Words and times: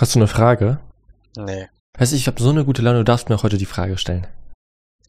Hast 0.00 0.14
du 0.14 0.18
eine 0.18 0.28
Frage? 0.28 0.78
Nee. 1.36 1.68
Weißt 1.98 2.12
du, 2.12 2.16
ich 2.16 2.26
habe 2.26 2.42
so 2.42 2.48
eine 2.48 2.64
gute 2.64 2.80
Laune, 2.80 3.00
du 3.00 3.04
darfst 3.04 3.28
mir 3.28 3.34
auch 3.34 3.42
heute 3.42 3.58
die 3.58 3.66
Frage 3.66 3.98
stellen. 3.98 4.26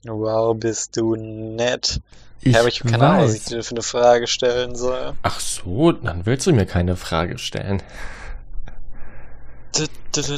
Wow, 0.03 0.53
bist 0.57 0.97
du 0.97 1.15
nett. 1.15 2.01
Ich, 2.41 2.55
ja, 2.55 2.59
aber 2.59 2.67
ich 2.67 2.81
habe 2.81 2.91
keine 2.91 3.07
Ahnung, 3.07 3.23
was 3.23 3.35
ich 3.35 3.45
dir 3.45 3.63
für 3.63 3.71
eine 3.71 3.83
Frage 3.83 4.27
stellen 4.27 4.75
soll. 4.75 5.13
Ach 5.23 5.39
so, 5.39 5.93
dann 5.93 6.25
willst 6.25 6.45
du 6.45 6.51
mir 6.51 6.65
keine 6.65 6.97
Frage 6.97 7.37
stellen. 7.37 7.81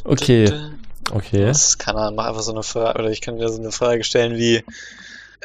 Okay. 0.03 0.53
Okay. 1.09 1.45
Das 1.45 1.79
kann 1.79 1.97
er, 1.97 2.11
mach 2.11 2.27
einfach 2.27 2.43
so 2.43 2.51
eine 2.51 2.61
Frage, 2.61 2.99
oder 2.99 3.09
ich 3.09 3.21
kann 3.21 3.39
dir 3.39 3.49
so 3.49 3.59
eine 3.59 3.71
Frage 3.71 4.03
stellen 4.03 4.37
wie, 4.37 4.63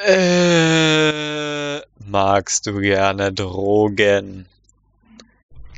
äh, 0.06 1.80
magst 2.06 2.66
du 2.66 2.78
gerne 2.78 3.32
Drogen? 3.32 4.44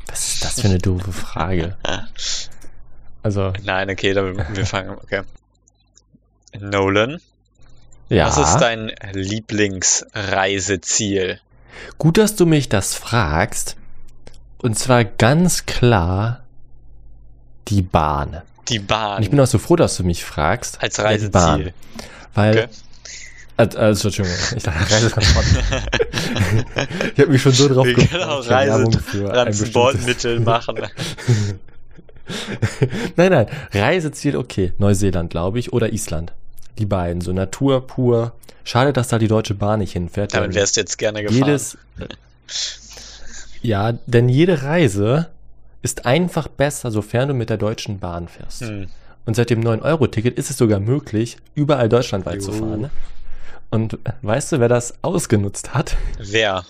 Was 0.09 0.33
ist 0.33 0.45
das 0.45 0.61
für 0.61 0.67
eine 0.67 0.79
doofe 0.79 1.13
Frage? 1.13 1.77
Also, 3.23 3.53
Nein, 3.65 3.91
okay, 3.91 4.15
dann, 4.15 4.37
wir 4.55 4.67
fangen, 4.67 4.91
okay. 4.91 5.23
Nolan, 6.59 7.21
ja. 8.09 8.27
was 8.27 8.39
ist 8.39 8.57
dein 8.59 8.91
Lieblingsreiseziel? 9.13 11.39
Gut, 11.99 12.19
dass 12.19 12.35
du 12.37 12.47
mich 12.47 12.69
das 12.69 12.95
fragst. 12.95 13.77
Und 14.59 14.79
zwar 14.79 15.05
ganz 15.05 15.67
klar 15.67 16.43
die 17.69 17.83
Bahn. 17.83 18.43
Die 18.69 18.79
Bahn. 18.79 19.17
Und 19.19 19.23
ich 19.23 19.31
bin 19.31 19.41
auch 19.41 19.47
so 19.47 19.59
froh, 19.59 19.77
dass 19.77 19.97
du 19.97 20.05
mich 20.05 20.25
fragst. 20.25 20.83
als 20.83 20.97
Ja. 20.97 21.05
Reiseziel. 21.05 21.73
Weil, 22.35 22.51
Okay. 22.51 22.67
also, 23.77 24.09
Entschuldigung, 24.09 24.39
ich 24.57 24.63
dachte 24.63 24.95
Reisetransport. 24.95 25.47
ich 27.15 27.21
habe 27.21 27.31
mich 27.31 27.43
schon 27.43 27.53
so 27.53 27.69
drauf 27.69 27.87
keine 27.87 28.49
Werbung 28.49 28.93
für 29.01 29.31
ein 29.31 29.35
Transportmittel 29.53 30.41
machen. 30.41 30.77
nein, 33.17 33.31
nein, 33.33 33.47
Reiseziel, 33.73 34.37
okay. 34.37 34.73
Neuseeland, 34.79 35.31
glaube 35.31 35.59
ich, 35.59 35.73
oder 35.73 35.93
Island. 35.93 36.33
Die 36.79 36.87
beiden, 36.87 37.21
so 37.21 37.33
Natur 37.33 37.87
pur. 37.87 38.33
Schade, 38.65 38.93
dass 38.93 39.09
da 39.09 39.19
die 39.19 39.29
Deutsche 39.29 39.55
Bahn 39.55 39.81
nicht 39.81 39.93
hinfährt. 39.93 40.35
Damit 40.35 40.55
wärst 40.55 40.77
du 40.77 40.81
jetzt 40.81 40.99
gerne 40.99 41.23
gefahren. 41.23 41.39
jedes. 41.39 41.79
Ja, 43.63 43.93
denn 44.07 44.29
jede 44.29 44.63
Reise 44.63 45.29
ist 45.83 46.07
einfach 46.07 46.49
besser, 46.49 46.91
sofern 46.91 47.29
du 47.29 47.35
mit 47.35 47.51
der 47.51 47.57
Deutschen 47.57 47.99
Bahn 47.99 48.29
fährst. 48.29 48.63
Hm. 48.63 48.89
Und 49.27 49.35
seit 49.35 49.51
dem 49.51 49.61
9-Euro-Ticket 49.63 50.39
ist 50.39 50.51
es 50.51 50.57
sogar 50.59 50.81
möglich, 50.81 51.37
überall 51.55 51.89
deutschlandweit 51.89 52.43
zu 52.43 52.53
Jo. 52.53 52.59
fahren. 52.59 52.81
ne? 52.83 52.91
Und 53.71 53.99
weißt 54.23 54.53
du, 54.53 54.61
wer 54.61 54.69
das 54.69 54.95
ausgenutzt 55.03 55.75
hat? 55.75 55.97
Wer? 56.19 56.65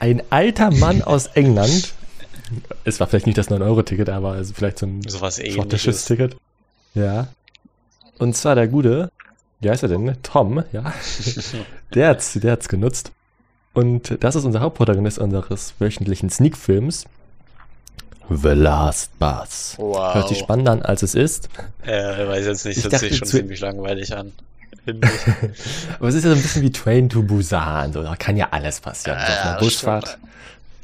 Ein 0.00 0.22
alter 0.30 0.70
Mann 0.70 1.02
aus 1.02 1.26
England. 1.28 1.92
Es 2.84 3.00
war 3.00 3.06
vielleicht 3.06 3.26
nicht 3.26 3.38
das 3.38 3.50
9-Euro-Ticket, 3.50 4.08
aber 4.08 4.32
also 4.32 4.54
vielleicht 4.54 4.78
so 4.78 4.86
ein 4.86 5.02
Sowas 5.08 5.40
schottisches. 5.48 6.04
Ticket. 6.04 6.36
Ja. 6.94 7.28
Und 8.18 8.36
zwar 8.36 8.54
der 8.54 8.68
Gute, 8.68 9.10
wie 9.60 9.70
heißt 9.70 9.82
er 9.82 9.88
denn? 9.88 10.16
Tom, 10.22 10.64
ja. 10.72 10.92
Der 11.94 12.08
hat's, 12.08 12.34
der 12.34 12.52
hat's 12.52 12.68
genutzt. 12.68 13.10
Und 13.72 14.22
das 14.22 14.36
ist 14.36 14.44
unser 14.44 14.60
Hauptprotagonist 14.60 15.18
unseres 15.18 15.74
wöchentlichen 15.80 16.30
Sneak-Films. 16.30 17.04
The 18.28 18.50
Last 18.50 19.18
Bus. 19.18 19.74
Wow. 19.76 20.14
Hört 20.14 20.28
sich 20.28 20.38
spannender 20.38 20.70
an, 20.70 20.82
als 20.82 21.02
es 21.02 21.16
ist. 21.16 21.48
Äh, 21.84 22.28
weiß 22.28 22.46
jetzt 22.46 22.64
nicht, 22.64 22.78
Ich 22.78 22.84
hört 22.84 22.98
sich 22.98 23.16
schon 23.16 23.26
ziemlich 23.26 23.58
langweilig 23.60 24.16
an. 24.16 24.32
Aber 25.98 26.08
es 26.08 26.14
ist 26.14 26.24
ja 26.24 26.30
so 26.30 26.36
ein 26.36 26.42
bisschen 26.42 26.62
wie 26.62 26.70
Train 26.70 27.08
to 27.08 27.22
Busan. 27.22 27.92
So, 27.92 28.02
da 28.02 28.14
kann 28.16 28.36
ja 28.36 28.48
alles 28.52 28.80
passieren. 28.80 29.18
So 29.18 29.32
auf 29.32 29.44
einer 29.44 29.58
Busfahrt. 29.58 30.18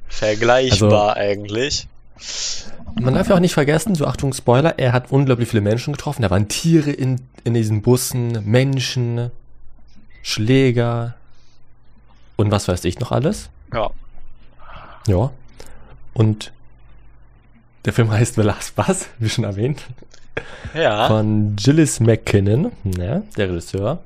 Vergleichbar 0.09 1.17
Also- 1.17 1.21
eigentlich. 1.21 1.89
Man 2.99 3.13
darf 3.15 3.29
ja 3.29 3.35
auch 3.35 3.41
nicht 3.41 3.53
vergessen, 3.53 3.95
so 3.95 4.07
Achtung 4.07 4.33
Spoiler, 4.33 4.79
er 4.79 4.93
hat 4.93 5.11
unglaublich 5.13 5.49
viele 5.51 5.61
Menschen 5.61 5.93
getroffen. 5.93 6.23
Da 6.23 6.31
waren 6.31 6.49
Tiere 6.49 6.91
in, 6.91 7.21
in 7.45 7.53
diesen 7.53 7.83
Bussen, 7.83 8.41
Menschen, 8.51 9.31
Schläger 10.23 11.15
und 12.37 12.51
was 12.51 12.69
weiß 12.69 12.85
ich 12.87 12.99
noch 13.01 13.13
alles. 13.13 13.51
Ja. 13.73 13.91
Ja. 15.07 15.31
Und 16.15 16.53
der 17.85 17.93
Film 17.93 18.11
heißt 18.11 18.35
The 18.37 18.43
Last 18.43 18.75
Bus, 18.77 19.09
wie 19.19 19.29
schon 19.29 19.45
erwähnt, 19.45 19.83
Ja. 20.75 21.07
von 21.09 21.55
Gillis 21.57 22.01
McKinnon, 22.01 22.73
ja, 22.99 23.23
der 23.37 23.51
Regisseur. 23.51 24.01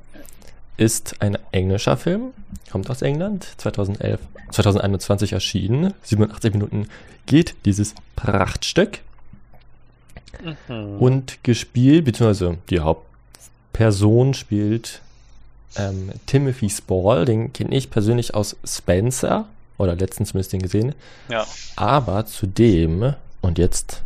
Ist 0.81 1.21
ein 1.21 1.37
englischer 1.51 1.95
Film, 1.95 2.33
kommt 2.71 2.89
aus 2.89 3.03
England, 3.03 3.47
2011, 3.57 4.19
2021 4.51 5.33
erschienen. 5.33 5.93
87 6.01 6.53
Minuten 6.53 6.87
geht 7.27 7.55
dieses 7.65 7.93
Prachtstück. 8.15 8.99
Mhm. 10.67 10.97
Und 10.97 11.43
gespielt, 11.43 12.05
beziehungsweise 12.05 12.57
die 12.71 12.79
Hauptperson 12.79 14.33
spielt 14.33 15.01
ähm, 15.75 16.09
Timothy 16.25 16.69
Spall, 16.69 17.25
den 17.25 17.53
kenne 17.53 17.75
ich 17.75 17.91
persönlich 17.91 18.33
aus 18.33 18.55
Spencer, 18.65 19.45
oder 19.77 19.95
letztens 19.95 20.29
zumindest 20.29 20.53
den 20.53 20.61
gesehen. 20.63 20.95
ja. 21.29 21.45
Aber 21.75 22.25
zudem, 22.25 23.13
und 23.41 23.57
jetzt 23.57 24.01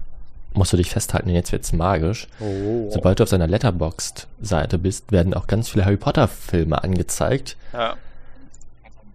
musst 0.55 0.73
du 0.73 0.77
dich 0.77 0.89
festhalten, 0.89 1.27
denn 1.27 1.35
jetzt 1.35 1.51
wird's 1.51 1.73
magisch, 1.73 2.27
Oh. 2.39 2.89
sobald 2.91 3.19
du 3.19 3.23
auf 3.23 3.29
seiner 3.29 3.47
Letterboxd-Seite 3.47 4.77
bist, 4.77 5.11
werden 5.11 5.33
auch 5.33 5.47
ganz 5.47 5.69
viele 5.69 5.85
Harry 5.85 5.97
Potter-Filme 5.97 6.83
angezeigt. 6.83 7.57
ja. 7.73 7.95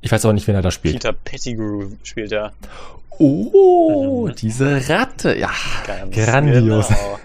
Ich 0.03 0.11
weiß 0.11 0.25
aber 0.25 0.33
nicht, 0.33 0.47
wen 0.47 0.55
er 0.55 0.63
da 0.63 0.71
spielt. 0.71 0.95
Peter 0.95 1.13
Pettigrew 1.13 1.91
spielt 2.05 2.33
er. 2.33 2.53
Oh, 3.19 4.29
Mhm. 4.29 4.35
diese 4.37 4.89
Ratte, 4.89 5.37
ja, 5.39 5.51
Ganz 5.87 6.15
grandios. 6.17 6.89
Genau. 6.89 7.19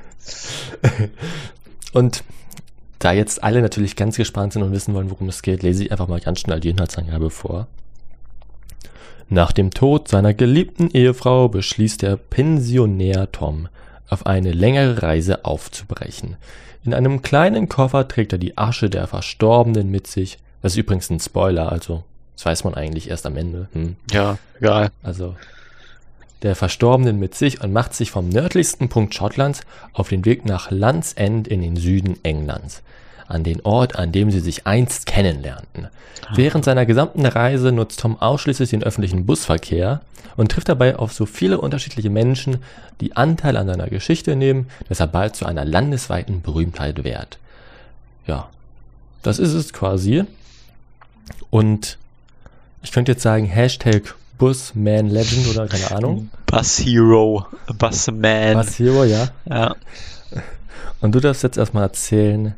Und 1.94 2.24
da 3.00 3.14
jetzt 3.14 3.44
alle 3.44 3.62
natürlich 3.62 3.96
ganz 3.96 4.18
gespannt 4.18 4.52
sind 4.54 4.64
und 4.64 4.72
wissen 4.74 4.94
wollen, 4.94 5.10
worum 5.10 5.30
es 5.30 5.42
geht, 5.42 5.64
lese 5.64 5.84
ich 5.86 5.92
einfach 5.92 6.08
mal 6.08 6.20
ganz 6.20 6.40
schnell 6.42 6.60
die 6.60 6.70
Inhaltsangabe 6.70 7.30
vor. 7.30 7.68
Nach 9.30 9.52
dem 9.54 9.72
Tod 9.72 10.08
seiner 10.08 10.34
geliebten 10.34 10.90
Ehefrau 10.92 11.48
beschließt 11.48 12.02
der 12.02 12.18
Pensionär 12.18 13.32
Tom, 13.32 13.70
auf 14.10 14.26
eine 14.26 14.52
längere 14.52 15.02
Reise 15.02 15.46
aufzubrechen. 15.46 16.38
In 16.84 16.94
einem 16.94 17.22
kleinen 17.22 17.68
Koffer 17.68 18.08
trägt 18.08 18.34
er 18.34 18.38
die 18.38 18.58
Asche 18.58 18.90
der 18.90 19.08
Verstorbenen 19.08 19.90
mit 19.90 20.08
sich. 20.08 20.38
Das 20.62 20.74
ist 20.74 20.78
übrigens 20.78 21.10
ein 21.10 21.20
Spoiler, 21.20 21.72
also 21.72 22.04
das 22.36 22.46
weiß 22.46 22.64
man 22.64 22.76
eigentlich 22.76 23.10
erst 23.10 23.26
am 23.26 23.38
Ende. 23.38 23.70
Hm. 23.74 23.96
Ja, 24.12 24.38
egal. 24.60 24.92
Also 25.02 25.36
der 26.42 26.56
Verstorbenen 26.56 27.18
mit 27.18 27.34
sich 27.34 27.62
und 27.62 27.74
macht 27.74 27.96
sich 27.96 28.12
vom 28.12 28.30
nördlichsten 28.30 28.88
Punkt 28.88 29.16
Schottlands 29.16 29.62
auf 29.94 30.10
den 30.10 30.26
Weg 30.26 30.46
nach 30.46 30.70
Land's 30.70 31.14
End 31.14 31.48
in 31.48 31.62
den 31.62 31.76
Süden 31.76 32.24
Englands, 32.24 32.84
an 33.28 33.44
den 33.44 33.62
Ort, 33.62 33.96
an 33.96 34.12
dem 34.12 34.32
sie 34.32 34.40
sich 34.40 34.68
einst 34.68 35.06
kennenlernten. 35.06 35.88
Während 36.34 36.66
seiner 36.66 36.86
gesamten 36.86 37.26
Reise 37.26 37.72
nutzt 37.72 38.00
Tom 38.00 38.20
ausschließlich 38.20 38.70
den 38.70 38.84
öffentlichen 38.84 39.26
Busverkehr 39.26 40.02
und 40.36 40.52
trifft 40.52 40.70
dabei 40.70 40.98
auf 40.98 41.14
so 41.14 41.26
viele 41.26 41.60
unterschiedliche 41.60 42.10
Menschen, 42.10 42.58
die 43.02 43.16
Anteil 43.16 43.58
an 43.58 43.68
seiner 43.68 43.88
Geschichte 43.88 44.36
nehmen, 44.36 44.68
dass 44.90 45.00
er 45.00 45.08
bald 45.08 45.36
zu 45.36 45.46
einer 45.46 45.66
landesweiten 45.66 46.42
Berühmtheit 46.42 47.04
wird. 47.04 47.38
Ja, 48.28 48.50
das 49.22 49.40
ist 49.40 49.54
es 49.54 49.72
quasi. 49.72 50.24
Und 51.50 51.98
ich 52.82 52.92
könnte 52.92 53.14
jetzt 53.14 53.24
sagen, 53.24 53.46
Hashtag 53.46 54.16
Busman 54.38 55.10
Legend 55.10 55.48
oder 55.48 55.68
keine 55.68 55.92
Ahnung. 55.92 56.30
Bus 56.46 56.80
Hero, 56.80 57.46
Bus 57.78 58.08
Man. 58.12 58.56
Was 58.56 58.78
Hero, 58.78 59.04
ja. 59.04 59.30
Ja. 59.50 59.76
Und 61.02 61.14
du 61.14 61.20
darfst 61.20 61.44
jetzt 61.44 61.58
erstmal 61.58 61.84
erzählen, 61.84 62.56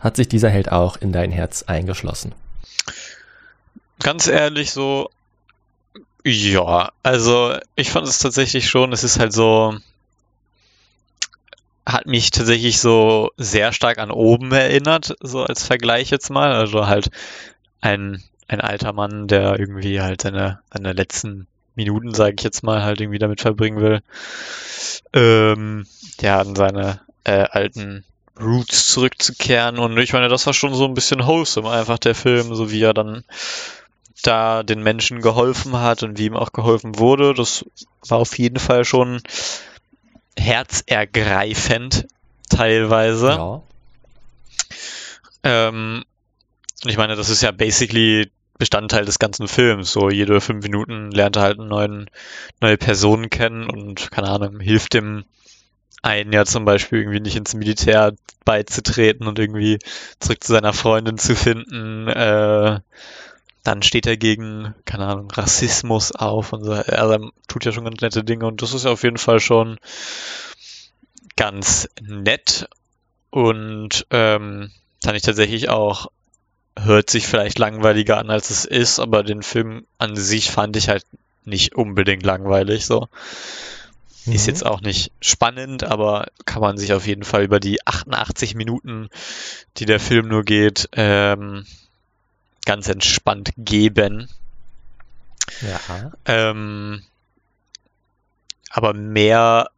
hat 0.00 0.16
sich 0.16 0.28
dieser 0.28 0.50
Held 0.50 0.70
auch 0.72 0.96
in 0.96 1.12
dein 1.12 1.30
Herz 1.30 1.64
eingeschlossen? 1.64 2.32
Ganz 4.00 4.26
ehrlich, 4.26 4.70
so. 4.72 5.10
Ja, 6.24 6.90
also 7.02 7.56
ich 7.76 7.90
fand 7.90 8.08
es 8.08 8.18
tatsächlich 8.18 8.68
schon, 8.68 8.92
es 8.92 9.04
ist 9.04 9.18
halt 9.18 9.32
so. 9.32 9.76
Hat 11.86 12.06
mich 12.06 12.32
tatsächlich 12.32 12.80
so 12.80 13.30
sehr 13.36 13.72
stark 13.72 13.98
an 13.98 14.10
oben 14.10 14.50
erinnert, 14.50 15.14
so 15.20 15.44
als 15.44 15.62
Vergleich 15.62 16.10
jetzt 16.10 16.30
mal. 16.30 16.52
Also 16.52 16.88
halt 16.88 17.10
ein, 17.80 18.24
ein 18.48 18.60
alter 18.60 18.92
Mann, 18.92 19.28
der 19.28 19.58
irgendwie 19.58 20.00
halt 20.00 20.22
seine, 20.22 20.60
seine 20.72 20.92
letzten 20.92 21.46
Minuten, 21.76 22.12
sage 22.12 22.34
ich 22.38 22.42
jetzt 22.42 22.64
mal, 22.64 22.82
halt 22.82 23.00
irgendwie 23.00 23.20
damit 23.20 23.40
verbringen 23.40 23.80
will. 23.80 24.00
Ähm, 25.12 25.86
ja, 26.20 26.40
an 26.40 26.56
seine 26.56 27.00
äh, 27.22 27.46
alten 27.50 28.04
Roots 28.40 28.88
zurückzukehren. 28.88 29.78
Und 29.78 29.96
ich 29.98 30.12
meine, 30.12 30.28
das 30.28 30.46
war 30.46 30.54
schon 30.54 30.74
so 30.74 30.84
ein 30.84 30.94
bisschen 30.94 31.26
wholesome, 31.26 31.70
einfach 31.70 31.98
der 31.98 32.14
Film, 32.14 32.54
so 32.54 32.70
wie 32.70 32.82
er 32.82 32.94
dann 32.94 33.24
da 34.22 34.62
den 34.62 34.82
Menschen 34.82 35.20
geholfen 35.20 35.78
hat 35.78 36.02
und 36.02 36.18
wie 36.18 36.26
ihm 36.26 36.36
auch 36.36 36.52
geholfen 36.52 36.98
wurde. 36.98 37.34
Das 37.34 37.64
war 38.06 38.18
auf 38.18 38.38
jeden 38.38 38.58
Fall 38.58 38.84
schon 38.84 39.22
herzergreifend 40.36 42.06
teilweise. 42.48 43.28
Ja. 43.28 43.62
Ähm, 45.42 46.04
und 46.84 46.90
ich 46.90 46.96
meine, 46.96 47.16
das 47.16 47.30
ist 47.30 47.42
ja 47.42 47.52
basically 47.52 48.30
Bestandteil 48.58 49.04
des 49.04 49.18
ganzen 49.18 49.48
Films. 49.48 49.92
So 49.92 50.10
jede 50.10 50.40
fünf 50.40 50.64
Minuten 50.64 51.10
lernt 51.10 51.36
er 51.36 51.42
halt 51.42 51.58
einen 51.58 51.68
neuen, 51.68 52.10
neue 52.60 52.76
Personen 52.76 53.30
kennen 53.30 53.68
und 53.68 54.10
keine 54.10 54.28
Ahnung, 54.28 54.60
hilft 54.60 54.94
dem 54.94 55.24
ein 56.02 56.32
Jahr 56.32 56.46
zum 56.46 56.64
Beispiel 56.64 57.00
irgendwie 57.00 57.20
nicht 57.20 57.36
ins 57.36 57.54
Militär 57.54 58.14
beizutreten 58.44 59.26
und 59.26 59.38
irgendwie 59.38 59.78
zurück 60.20 60.42
zu 60.42 60.52
seiner 60.52 60.72
Freundin 60.72 61.18
zu 61.18 61.34
finden. 61.34 62.08
Äh, 62.08 62.80
dann 63.64 63.82
steht 63.82 64.06
er 64.06 64.16
gegen, 64.16 64.74
keine 64.84 65.06
Ahnung, 65.06 65.30
Rassismus 65.30 66.12
auf 66.12 66.52
und 66.52 66.64
so. 66.64 66.72
Er 66.72 67.18
tut 67.48 67.64
ja 67.64 67.72
schon 67.72 67.84
ganz 67.84 68.00
nette 68.00 68.22
Dinge 68.22 68.46
und 68.46 68.62
das 68.62 68.72
ist 68.72 68.86
auf 68.86 69.02
jeden 69.02 69.18
Fall 69.18 69.40
schon 69.40 69.78
ganz 71.34 71.88
nett 72.00 72.68
und 73.30 74.06
ähm, 74.10 74.70
kann 75.04 75.14
ich 75.14 75.22
tatsächlich 75.22 75.68
auch 75.68 76.06
hört 76.78 77.10
sich 77.10 77.26
vielleicht 77.26 77.58
langweiliger 77.58 78.18
an, 78.18 78.30
als 78.30 78.50
es 78.50 78.64
ist, 78.64 79.00
aber 79.00 79.22
den 79.22 79.42
Film 79.42 79.86
an 79.98 80.14
sich 80.14 80.50
fand 80.50 80.76
ich 80.76 80.88
halt 80.88 81.04
nicht 81.44 81.74
unbedingt 81.74 82.24
langweilig 82.24 82.86
so. 82.86 83.08
Mhm. 84.26 84.32
Ist 84.32 84.46
jetzt 84.46 84.66
auch 84.66 84.80
nicht 84.80 85.12
spannend, 85.20 85.84
aber 85.84 86.26
kann 86.44 86.60
man 86.60 86.78
sich 86.78 86.92
auf 86.92 87.06
jeden 87.06 87.24
Fall 87.24 87.44
über 87.44 87.60
die 87.60 87.86
88 87.86 88.54
Minuten, 88.54 89.08
die 89.76 89.86
der 89.86 90.00
Film 90.00 90.28
nur 90.28 90.42
geht, 90.42 90.88
ähm, 90.92 91.64
ganz 92.64 92.88
entspannt 92.88 93.52
geben. 93.56 94.28
Ja. 95.62 96.12
Ähm, 96.24 97.02
aber 98.70 98.92
mehr 98.92 99.70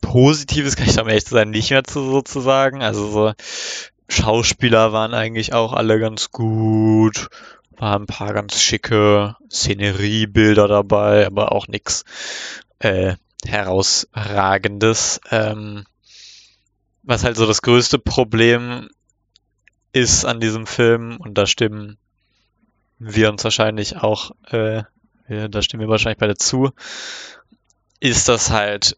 Positives 0.00 0.76
kann 0.76 0.88
ich 0.88 0.96
da 0.96 1.06
ehrlich 1.06 1.24
zu 1.24 1.34
sein 1.34 1.50
nicht 1.50 1.70
mehr 1.70 1.84
zu 1.84 2.02
sozusagen. 2.02 2.82
Also 2.82 3.08
so 3.10 3.32
Schauspieler 4.08 4.92
waren 4.92 5.14
eigentlich 5.14 5.52
auch 5.52 5.72
alle 5.72 6.00
ganz 6.00 6.30
gut. 6.30 7.28
Waren 7.78 8.02
ein 8.02 8.06
paar 8.06 8.32
ganz 8.32 8.60
schicke 8.60 9.36
Szeneriebilder 9.50 10.68
dabei, 10.68 11.26
aber 11.26 11.52
auch 11.52 11.68
nichts 11.68 12.04
äh, 12.80 13.14
herausragendes. 13.46 15.20
Ähm, 15.30 15.84
was 17.02 17.24
halt 17.24 17.36
so 17.36 17.46
das 17.46 17.62
größte 17.62 17.98
Problem 17.98 18.88
ist 19.92 20.24
an 20.24 20.40
diesem 20.40 20.66
Film, 20.66 21.16
und 21.18 21.36
da 21.36 21.46
stimmen 21.46 21.98
wir 22.98 23.30
uns 23.30 23.44
wahrscheinlich 23.44 23.96
auch, 23.96 24.30
äh, 24.50 24.84
da 25.28 25.62
stimmen 25.62 25.82
wir 25.82 25.88
wahrscheinlich 25.88 26.18
beide 26.18 26.36
zu, 26.36 26.70
ist 28.00 28.28
das 28.28 28.50
halt, 28.50 28.96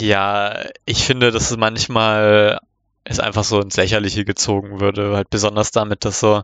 ja, 0.00 0.64
ich 0.84 1.04
finde, 1.04 1.30
dass 1.30 1.50
es 1.50 1.56
manchmal 1.56 2.58
es 3.04 3.20
einfach 3.20 3.44
so 3.44 3.60
ins 3.60 3.76
Lächerliche 3.76 4.24
gezogen 4.24 4.80
würde, 4.80 5.14
halt 5.14 5.30
besonders 5.30 5.70
damit, 5.70 6.04
dass 6.04 6.18
so, 6.18 6.42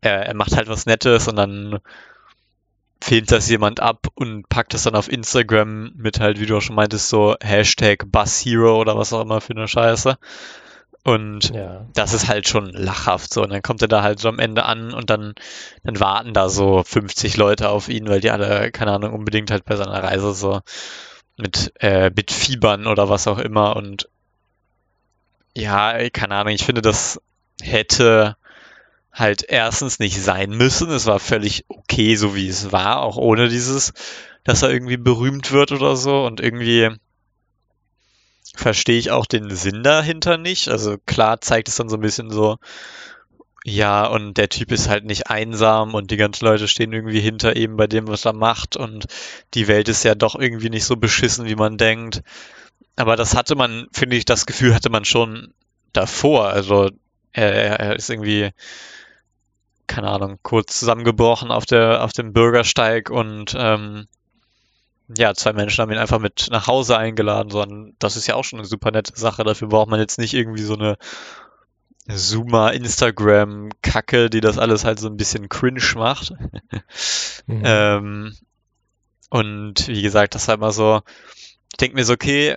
er, 0.00 0.26
er 0.26 0.34
macht 0.34 0.56
halt 0.56 0.68
was 0.68 0.86
Nettes 0.86 1.28
und 1.28 1.36
dann 1.36 1.78
filmt 3.06 3.30
das 3.30 3.48
jemand 3.48 3.78
ab 3.78 4.08
und 4.16 4.48
packt 4.48 4.74
es 4.74 4.82
dann 4.82 4.96
auf 4.96 5.08
Instagram 5.08 5.92
mit 5.94 6.18
halt, 6.18 6.40
wie 6.40 6.46
du 6.46 6.56
auch 6.56 6.60
schon 6.60 6.74
meintest, 6.74 7.08
so 7.08 7.36
Hashtag 7.40 8.04
Hero 8.12 8.80
oder 8.80 8.98
was 8.98 9.12
auch 9.12 9.20
immer 9.20 9.40
für 9.40 9.52
eine 9.52 9.68
Scheiße. 9.68 10.18
Und 11.04 11.54
ja. 11.54 11.86
das 11.94 12.14
ist 12.14 12.26
halt 12.26 12.48
schon 12.48 12.70
lachhaft 12.70 13.32
so. 13.32 13.44
Und 13.44 13.50
dann 13.50 13.62
kommt 13.62 13.80
er 13.80 13.86
da 13.86 14.02
halt 14.02 14.18
so 14.18 14.28
am 14.28 14.40
Ende 14.40 14.64
an 14.64 14.92
und 14.92 15.08
dann, 15.08 15.34
dann 15.84 16.00
warten 16.00 16.34
da 16.34 16.48
so 16.48 16.82
50 16.82 17.36
Leute 17.36 17.68
auf 17.68 17.88
ihn, 17.88 18.08
weil 18.08 18.20
die 18.20 18.30
alle, 18.30 18.72
keine 18.72 18.90
Ahnung, 18.90 19.12
unbedingt 19.12 19.52
halt 19.52 19.64
bei 19.64 19.76
seiner 19.76 20.02
Reise 20.02 20.34
so 20.34 20.62
mit, 21.36 21.72
äh, 21.78 22.10
mit 22.10 22.32
Fiebern 22.32 22.88
oder 22.88 23.08
was 23.08 23.28
auch 23.28 23.38
immer. 23.38 23.76
Und 23.76 24.08
ja, 25.54 26.10
keine 26.10 26.34
Ahnung, 26.34 26.52
ich 26.52 26.64
finde, 26.64 26.82
das 26.82 27.20
hätte 27.62 28.36
halt 29.16 29.44
erstens 29.48 29.98
nicht 29.98 30.22
sein 30.22 30.50
müssen. 30.50 30.90
Es 30.90 31.06
war 31.06 31.18
völlig 31.18 31.64
okay, 31.68 32.14
so 32.16 32.36
wie 32.36 32.48
es 32.48 32.70
war, 32.70 33.00
auch 33.00 33.16
ohne 33.16 33.48
dieses, 33.48 33.92
dass 34.44 34.62
er 34.62 34.70
irgendwie 34.70 34.98
berühmt 34.98 35.50
wird 35.52 35.72
oder 35.72 35.96
so. 35.96 36.24
Und 36.24 36.40
irgendwie 36.40 36.90
verstehe 38.54 38.98
ich 38.98 39.10
auch 39.10 39.26
den 39.26 39.54
Sinn 39.54 39.82
dahinter 39.82 40.36
nicht. 40.36 40.68
Also 40.68 40.96
klar 41.06 41.40
zeigt 41.40 41.68
es 41.68 41.76
dann 41.76 41.88
so 41.88 41.96
ein 41.96 42.02
bisschen 42.02 42.30
so, 42.30 42.58
ja, 43.64 44.06
und 44.06 44.34
der 44.34 44.50
Typ 44.50 44.70
ist 44.70 44.88
halt 44.88 45.04
nicht 45.06 45.28
einsam 45.28 45.94
und 45.94 46.10
die 46.10 46.16
ganzen 46.18 46.44
Leute 46.44 46.68
stehen 46.68 46.92
irgendwie 46.92 47.20
hinter 47.20 47.56
ihm 47.56 47.76
bei 47.76 47.86
dem, 47.86 48.06
was 48.06 48.24
er 48.24 48.34
macht 48.34 48.76
und 48.76 49.06
die 49.54 49.66
Welt 49.66 49.88
ist 49.88 50.04
ja 50.04 50.14
doch 50.14 50.36
irgendwie 50.36 50.70
nicht 50.70 50.84
so 50.84 50.96
beschissen, 50.96 51.46
wie 51.46 51.56
man 51.56 51.78
denkt. 51.78 52.22
Aber 52.96 53.16
das 53.16 53.34
hatte 53.34 53.56
man, 53.56 53.88
finde 53.92 54.16
ich, 54.16 54.24
das 54.26 54.46
Gefühl 54.46 54.74
hatte 54.74 54.90
man 54.90 55.04
schon 55.04 55.52
davor. 55.92 56.48
Also 56.48 56.90
er, 57.32 57.80
er 57.80 57.96
ist 57.96 58.10
irgendwie 58.10 58.50
keine 59.86 60.08
Ahnung, 60.08 60.38
kurz 60.42 60.78
zusammengebrochen 60.78 61.50
auf 61.50 61.66
der, 61.66 62.02
auf 62.04 62.12
dem 62.12 62.32
Bürgersteig 62.32 63.10
und 63.10 63.54
ähm, 63.56 64.06
ja, 65.16 65.34
zwei 65.34 65.52
Menschen 65.52 65.82
haben 65.82 65.92
ihn 65.92 65.98
einfach 65.98 66.18
mit 66.18 66.48
nach 66.50 66.66
Hause 66.66 66.98
eingeladen, 66.98 67.50
sondern 67.50 67.94
das 67.98 68.16
ist 68.16 68.26
ja 68.26 68.34
auch 68.34 68.44
schon 68.44 68.58
eine 68.58 68.66
super 68.66 68.90
nette 68.90 69.12
Sache. 69.18 69.44
Dafür 69.44 69.68
braucht 69.68 69.88
man 69.88 70.00
jetzt 70.00 70.18
nicht 70.18 70.34
irgendwie 70.34 70.62
so 70.62 70.74
eine 70.74 70.96
Zoomer 72.08 72.72
Instagram 72.72 73.70
Kacke, 73.82 74.30
die 74.30 74.40
das 74.40 74.58
alles 74.58 74.84
halt 74.84 74.98
so 74.98 75.08
ein 75.08 75.16
bisschen 75.16 75.48
cringe 75.48 75.82
macht. 75.94 76.32
mhm. 77.46 77.62
ähm, 77.64 78.36
und 79.30 79.88
wie 79.88 80.02
gesagt, 80.02 80.34
das 80.34 80.48
war 80.48 80.56
immer 80.56 80.72
so, 80.72 81.02
ich 81.70 81.76
denke 81.78 81.96
mir 81.96 82.04
so, 82.04 82.12
okay, 82.12 82.56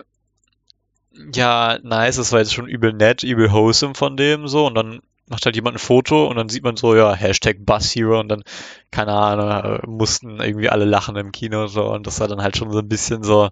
ja, 1.34 1.80
nice, 1.84 2.18
das 2.18 2.32
war 2.32 2.40
jetzt 2.40 2.54
schon 2.54 2.68
übel 2.68 2.94
nett, 2.94 3.24
übel 3.24 3.52
wholesome 3.52 3.96
von 3.96 4.18
dem 4.18 4.48
so 4.48 4.68
und 4.68 4.76
dann 4.76 5.02
macht 5.30 5.46
halt 5.46 5.56
jemand 5.56 5.76
ein 5.76 5.80
Foto 5.80 6.28
und 6.28 6.36
dann 6.36 6.50
sieht 6.50 6.64
man 6.64 6.76
so, 6.76 6.96
ja, 6.96 7.14
Hashtag 7.14 7.58
Hero 7.68 8.20
und 8.20 8.30
dann, 8.30 8.44
keine 8.92 9.14
Ahnung, 9.14 9.80
mussten 9.88 10.40
irgendwie 10.40 10.70
alle 10.70 10.86
lachen 10.86 11.16
im 11.16 11.32
Kino 11.32 11.68
so 11.68 11.92
und 11.92 12.08
das 12.08 12.20
war 12.20 12.28
dann 12.28 12.42
halt 12.42 12.58
schon 12.58 12.72
so 12.72 12.80
ein 12.80 12.90
bisschen 12.90 13.24
so, 13.24 13.50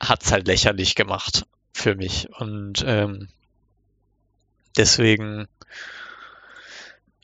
hat's 0.00 0.32
halt 0.32 0.46
lächerlich 0.46 0.94
gemacht 0.94 1.46
für 1.72 1.96
mich 1.96 2.28
und 2.38 2.84
ähm, 2.86 3.28
deswegen, 4.76 5.48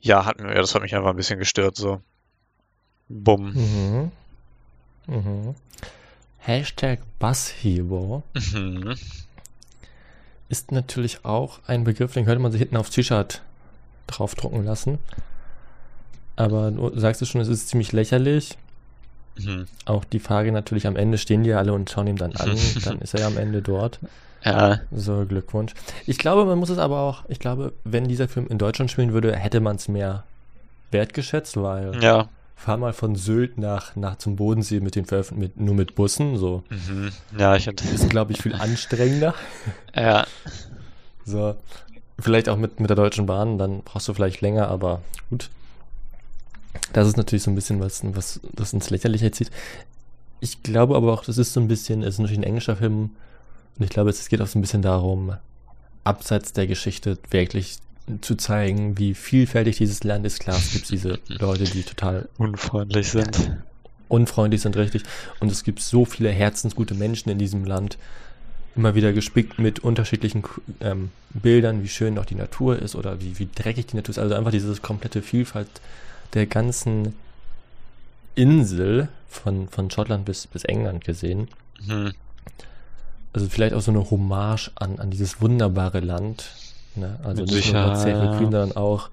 ja, 0.00 0.24
hat 0.26 0.40
mir, 0.40 0.54
das 0.54 0.74
hat 0.74 0.82
mich 0.82 0.94
einfach 0.94 1.10
ein 1.10 1.16
bisschen 1.16 1.38
gestört 1.38 1.76
so. 1.76 2.00
Bumm. 3.08 3.52
Mhm. 3.52 4.12
Mhm. 5.06 5.54
Hashtag 6.38 7.00
Hero. 7.62 8.24
Mhm 8.34 8.96
ist 10.52 10.70
natürlich 10.70 11.24
auch 11.24 11.60
ein 11.66 11.82
Begriff, 11.82 12.12
den 12.12 12.26
könnte 12.26 12.42
man 12.42 12.52
sich 12.52 12.60
hinten 12.60 12.76
aufs 12.76 12.90
T-Shirt 12.90 13.40
draufdrucken 14.06 14.64
lassen. 14.64 14.98
Aber 16.36 16.70
du 16.70 16.98
sagst 16.98 17.22
es 17.22 17.30
schon, 17.30 17.40
es 17.40 17.48
ist 17.48 17.68
ziemlich 17.68 17.92
lächerlich. 17.92 18.58
Mhm. 19.38 19.66
Auch 19.86 20.04
die 20.04 20.18
Frage 20.18 20.52
natürlich, 20.52 20.86
am 20.86 20.96
Ende 20.96 21.16
stehen 21.16 21.42
die 21.42 21.54
alle 21.54 21.72
und 21.72 21.90
schauen 21.90 22.06
ihm 22.06 22.18
dann 22.18 22.36
an, 22.36 22.56
dann 22.84 23.00
ist 23.00 23.14
er 23.14 23.20
ja 23.20 23.26
am 23.28 23.38
Ende 23.38 23.62
dort. 23.62 23.98
Ja. 24.44 24.80
So, 24.90 25.24
Glückwunsch. 25.24 25.72
Ich 26.06 26.18
glaube, 26.18 26.44
man 26.44 26.58
muss 26.58 26.68
es 26.68 26.78
aber 26.78 27.00
auch, 27.00 27.24
ich 27.28 27.38
glaube, 27.38 27.72
wenn 27.84 28.06
dieser 28.06 28.28
Film 28.28 28.46
in 28.48 28.58
Deutschland 28.58 28.90
spielen 28.90 29.14
würde, 29.14 29.34
hätte 29.34 29.60
man 29.60 29.76
es 29.76 29.88
mehr 29.88 30.24
wertgeschätzt, 30.90 31.56
weil 31.56 31.98
ja 32.02 32.28
fahr 32.62 32.76
mal 32.76 32.92
von 32.92 33.16
Sylt 33.16 33.58
nach, 33.58 33.96
nach 33.96 34.16
zum 34.18 34.36
Bodensee 34.36 34.78
mit 34.78 34.94
den 34.94 35.04
Veröffent 35.04 35.40
mit, 35.40 35.60
nur 35.60 35.74
mit 35.74 35.96
Bussen. 35.96 36.36
So. 36.36 36.62
Mhm. 36.70 37.10
Ja, 37.36 37.56
ich 37.56 37.66
hatte. 37.66 37.84
Ist, 37.88 38.08
glaube 38.08 38.32
ich, 38.32 38.40
viel 38.40 38.54
anstrengender. 38.54 39.34
ja. 39.96 40.24
So. 41.24 41.56
Vielleicht 42.20 42.48
auch 42.48 42.56
mit, 42.56 42.78
mit 42.78 42.88
der 42.88 42.96
Deutschen 42.96 43.26
Bahn, 43.26 43.58
dann 43.58 43.82
brauchst 43.82 44.06
du 44.06 44.14
vielleicht 44.14 44.42
länger, 44.42 44.68
aber 44.68 45.02
gut. 45.28 45.50
Das 46.92 47.08
ist 47.08 47.16
natürlich 47.16 47.42
so 47.42 47.50
ein 47.50 47.56
bisschen 47.56 47.80
was, 47.80 48.02
was 48.14 48.40
das 48.52 48.72
ins 48.72 48.90
Lächerliche 48.90 49.32
zieht. 49.32 49.50
Ich 50.38 50.62
glaube 50.62 50.94
aber 50.94 51.12
auch, 51.12 51.24
das 51.24 51.38
ist 51.38 51.52
so 51.52 51.60
ein 51.60 51.68
bisschen, 51.68 52.02
es 52.02 52.14
ist 52.14 52.18
natürlich 52.20 52.38
ein 52.38 52.44
englischer 52.44 52.76
Film 52.76 53.10
und 53.76 53.84
ich 53.84 53.90
glaube, 53.90 54.10
es 54.10 54.28
geht 54.28 54.40
auch 54.40 54.46
so 54.46 54.58
ein 54.58 54.62
bisschen 54.62 54.82
darum, 54.82 55.34
abseits 56.04 56.52
der 56.52 56.68
Geschichte 56.68 57.18
wirklich 57.30 57.78
zu 58.20 58.34
zeigen, 58.36 58.98
wie 58.98 59.14
vielfältig 59.14 59.78
dieses 59.78 60.04
Land 60.04 60.26
ist. 60.26 60.40
Klar, 60.40 60.56
es 60.56 60.72
gibt 60.72 60.90
diese 60.90 61.18
Leute, 61.28 61.64
die 61.64 61.82
total 61.82 62.28
unfreundlich 62.36 63.10
sind. 63.10 63.58
Unfreundlich 64.08 64.60
sind, 64.60 64.76
richtig. 64.76 65.02
Und 65.40 65.50
es 65.50 65.64
gibt 65.64 65.80
so 65.80 66.04
viele 66.04 66.30
herzensgute 66.30 66.94
Menschen 66.94 67.30
in 67.30 67.38
diesem 67.38 67.64
Land. 67.64 67.98
Immer 68.74 68.94
wieder 68.94 69.12
gespickt 69.12 69.58
mit 69.58 69.80
unterschiedlichen 69.80 70.44
ähm, 70.80 71.10
Bildern, 71.30 71.82
wie 71.82 71.88
schön 71.88 72.18
auch 72.18 72.24
die 72.24 72.34
Natur 72.34 72.78
ist 72.78 72.94
oder 72.94 73.20
wie, 73.20 73.38
wie 73.38 73.48
dreckig 73.54 73.86
die 73.86 73.96
Natur 73.96 74.10
ist. 74.10 74.18
Also 74.18 74.34
einfach 74.34 74.50
diese 74.50 74.74
komplette 74.76 75.22
Vielfalt 75.22 75.68
der 76.34 76.46
ganzen 76.46 77.14
Insel 78.34 79.08
von, 79.28 79.68
von 79.68 79.90
Schottland 79.90 80.24
bis, 80.24 80.46
bis 80.46 80.64
England 80.64 81.04
gesehen. 81.04 81.48
Mhm. 81.86 82.12
Also 83.32 83.48
vielleicht 83.48 83.74
auch 83.74 83.80
so 83.80 83.90
eine 83.90 84.10
Hommage 84.10 84.70
an, 84.74 84.98
an 84.98 85.10
dieses 85.10 85.40
wunderbare 85.40 86.00
Land, 86.00 86.50
Ne? 86.94 87.18
Also 87.22 87.42
Mit 87.42 87.50
nicht 87.52 87.64
sicher, 87.64 87.86
nur 87.86 87.94
God 87.94 88.00
Save 88.00 88.20
the 88.20 88.38
Queen, 88.38 88.52
sondern 88.52 88.76
auch 88.76 89.10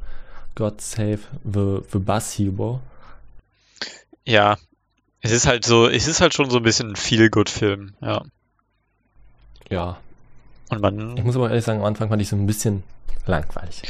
God 0.56 0.82
Save 0.82 1.20
the, 1.44 1.80
the 1.92 2.00
Bus 2.00 2.38
Hero. 2.38 2.82
Ja, 4.26 4.58
es 5.22 5.32
ist 5.32 5.48
halt 5.48 5.66
so, 5.66 5.88
es 5.88 6.08
ist 6.08 6.22
halt 6.22 6.34
schon 6.34 6.50
so 6.50 6.58
ein 6.58 6.64
bisschen 6.64 6.92
ein 6.92 6.96
Feel-Good-Film, 6.96 7.94
ja. 8.02 8.24
Ja. 9.70 9.98
Und 10.70 10.82
man. 10.82 11.18
Ich 11.18 11.24
muss 11.24 11.36
aber 11.36 11.50
ehrlich 11.50 11.66
sagen, 11.66 11.80
am 11.80 11.86
Anfang 11.86 12.10
fand 12.10 12.22
ich 12.22 12.30
so 12.30 12.36
ein 12.36 12.48
bisschen 12.48 12.84
langweilig. 13.26 13.82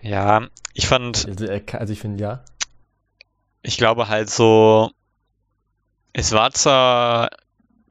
Ja, 0.00 0.46
ich 0.74 0.86
fand. 0.86 1.26
Also, 1.26 1.44
äh, 1.44 1.62
also 1.72 1.92
ich 1.92 2.00
finde, 2.00 2.22
ja. 2.22 2.44
Ich 3.62 3.76
glaube 3.76 4.08
halt 4.08 4.30
so, 4.30 4.90
es 6.12 6.32
war 6.32 6.52
zwar 6.52 7.30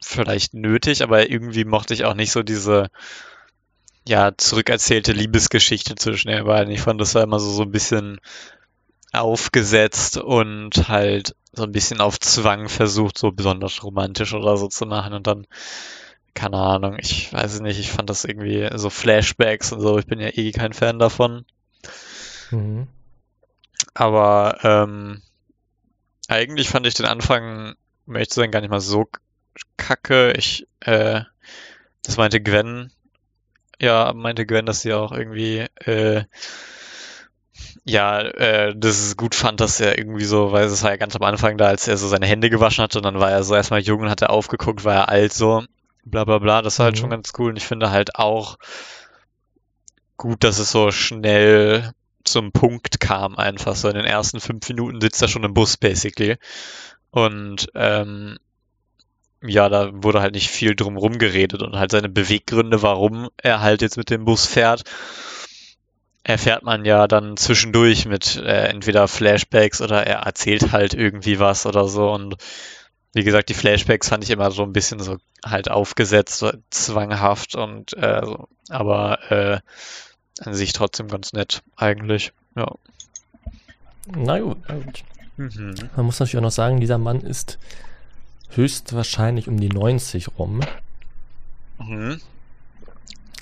vielleicht 0.02 0.54
nötig, 0.54 1.04
aber 1.04 1.30
irgendwie 1.30 1.64
mochte 1.64 1.94
ich 1.94 2.06
auch 2.06 2.14
nicht 2.14 2.32
so 2.32 2.44
diese 2.44 2.90
ja, 4.08 4.32
zurückerzählte 4.36 5.12
Liebesgeschichte 5.12 5.96
zwischen 5.96 6.30
den 6.30 6.46
beiden. 6.46 6.74
Ich 6.74 6.82
fand, 6.82 7.00
das 7.00 7.16
war 7.16 7.24
immer 7.24 7.40
so, 7.40 7.52
so 7.52 7.64
ein 7.64 7.72
bisschen 7.72 8.20
aufgesetzt 9.14 10.18
und 10.18 10.88
halt 10.88 11.36
so 11.54 11.64
ein 11.64 11.72
bisschen 11.72 12.00
auf 12.00 12.20
Zwang 12.20 12.70
versucht, 12.70 13.18
so 13.18 13.32
besonders 13.32 13.84
romantisch 13.84 14.34
oder 14.34 14.58
so 14.58 14.68
zu 14.68 14.86
machen 14.86 15.14
und 15.14 15.28
dann, 15.28 15.48
keine 16.34 16.58
Ahnung, 16.58 16.98
ich 17.00 17.32
weiß 17.34 17.60
nicht, 17.60 17.80
ich 17.80 17.92
fand 17.92 18.10
das 18.10 18.24
irgendwie 18.24 18.70
so 18.76 18.90
Flashbacks 18.90 19.74
und 19.74 19.82
so, 19.82 19.98
ich 20.00 20.06
bin 20.06 20.20
ja 20.20 20.30
eh 20.30 20.52
kein 20.52 20.74
Fan 20.74 20.98
davon. 20.98 21.46
Mhm. 22.52 22.88
Aber 23.94 24.58
ähm, 24.64 25.22
eigentlich 26.28 26.70
fand 26.70 26.88
ich 26.88 26.94
den 26.94 27.06
Anfang, 27.06 27.76
möchte 28.06 28.36
sagen, 28.36 28.52
gar 28.52 28.62
nicht 28.62 28.70
mal 28.70 28.80
so 28.80 29.10
kacke. 29.76 30.32
Ich, 30.34 30.68
äh, 30.80 31.22
das 32.04 32.16
meinte 32.16 32.42
Gwen, 32.42 32.92
ja, 33.82 34.14
meinte 34.14 34.46
Gwen, 34.46 34.66
dass 34.66 34.82
sie 34.82 34.94
auch 34.94 35.12
irgendwie 35.12 35.66
äh, 35.86 36.24
ja, 37.84 38.22
äh, 38.22 38.76
das 38.76 39.00
ist 39.00 39.18
gut 39.18 39.36
fand, 39.36 39.60
dass 39.60 39.80
er 39.80 39.98
irgendwie 39.98 40.26
so, 40.26 40.52
weil 40.52 40.66
es 40.66 40.84
war 40.84 40.92
ja 40.92 40.98
ganz 40.98 41.16
am 41.16 41.24
Anfang 41.24 41.58
da, 41.58 41.68
als 41.68 41.88
er 41.88 41.98
so 41.98 42.08
seine 42.08 42.28
Hände 42.28 42.50
gewaschen 42.50 42.84
hat 42.84 42.96
und 42.96 43.04
dann 43.04 43.20
war 43.20 43.32
er 43.32 43.44
so 43.44 43.56
erstmal 43.56 43.82
jung 43.82 44.02
und 44.02 44.10
hat 44.10 44.22
er 44.22 44.30
aufgeguckt, 44.30 44.86
war 44.86 44.96
er 44.96 45.10
alt 45.10 45.34
so, 45.34 45.64
bla 46.04 46.24
bla 46.26 46.40
bla, 46.40 46.62
das 46.62 46.80
war 46.80 46.86
halt 46.86 46.96
mhm. 46.96 47.00
schon 47.00 47.10
ganz 47.10 47.32
cool 47.38 47.50
und 47.50 47.58
ich 47.58 47.66
finde 47.66 47.92
halt 47.92 48.16
auch 48.16 48.58
gut, 50.18 50.44
dass 50.44 50.60
es 50.60 50.72
so 50.72 50.92
schnell 50.92 51.92
zum 52.24 52.52
Punkt 52.52 53.00
kam 53.00 53.36
einfach, 53.36 53.76
so 53.76 53.90
in 53.90 53.96
den 53.96 54.06
ersten 54.06 54.40
fünf 54.40 54.70
Minuten 54.70 55.02
sitzt 55.02 55.22
er 55.22 55.28
schon 55.28 55.44
im 55.44 55.56
Bus 55.56 55.78
basically. 55.78 56.38
Und 57.10 57.68
ähm, 57.74 58.38
ja, 59.42 59.70
da 59.70 59.92
wurde 59.94 60.22
halt 60.22 60.36
nicht 60.36 60.50
viel 60.50 60.76
drum 60.76 60.98
rumgeredet 60.98 61.62
und 61.62 61.76
halt 61.76 61.92
seine 61.92 62.10
Beweggründe, 62.10 62.82
warum 62.82 63.30
er 63.38 63.62
halt 63.62 63.82
jetzt 63.82 63.98
mit 63.98 64.10
dem 64.10 64.26
Bus 64.26 64.46
fährt 64.46 64.84
erfährt 66.24 66.64
man 66.64 66.86
ja 66.86 67.08
dann 67.08 67.38
zwischendurch 67.38 68.06
mit 68.06 68.36
äh, 68.36 68.68
entweder 68.68 69.08
Flashbacks 69.08 69.82
oder 69.82 70.06
er 70.06 70.20
erzählt 70.20 70.72
halt 70.72 70.94
irgendwie 70.94 71.40
was 71.40 71.66
oder 71.66 71.88
so. 71.88 72.12
Und 72.12 72.36
wie 73.14 73.24
gesagt, 73.24 73.50
die 73.50 73.54
Flashbacks 73.54 74.10
fand 74.10 74.24
ich 74.24 74.30
immer 74.30 74.52
so 74.52 74.64
ein 74.64 74.74
bisschen 74.74 75.00
so 75.00 75.18
halt 75.44 75.70
aufgesetzt, 75.70 76.38
so 76.38 76.52
zwanghaft 76.70 77.56
und 77.56 77.98
äh, 77.98 78.22
so. 78.24 78.48
aber 78.70 79.32
äh, 79.32 79.60
an 80.44 80.54
sich 80.54 80.74
trotzdem 80.74 81.08
ganz 81.08 81.34
nett 81.34 81.62
eigentlich. 81.76 82.34
Ja. 82.56 82.76
Na 84.16 84.40
gut, 84.40 84.58
na 84.68 84.76
gut. 84.76 85.04
Mhm. 85.38 85.76
Man 85.96 86.06
muss 86.06 86.20
natürlich 86.20 86.38
auch 86.38 86.42
noch 86.42 86.52
sagen, 86.52 86.80
dieser 86.80 86.98
Mann 86.98 87.22
ist 87.22 87.58
höchstwahrscheinlich 88.56 89.48
um 89.48 89.60
die 89.60 89.70
90 89.70 90.38
rum. 90.38 90.62
Mhm. 91.80 92.22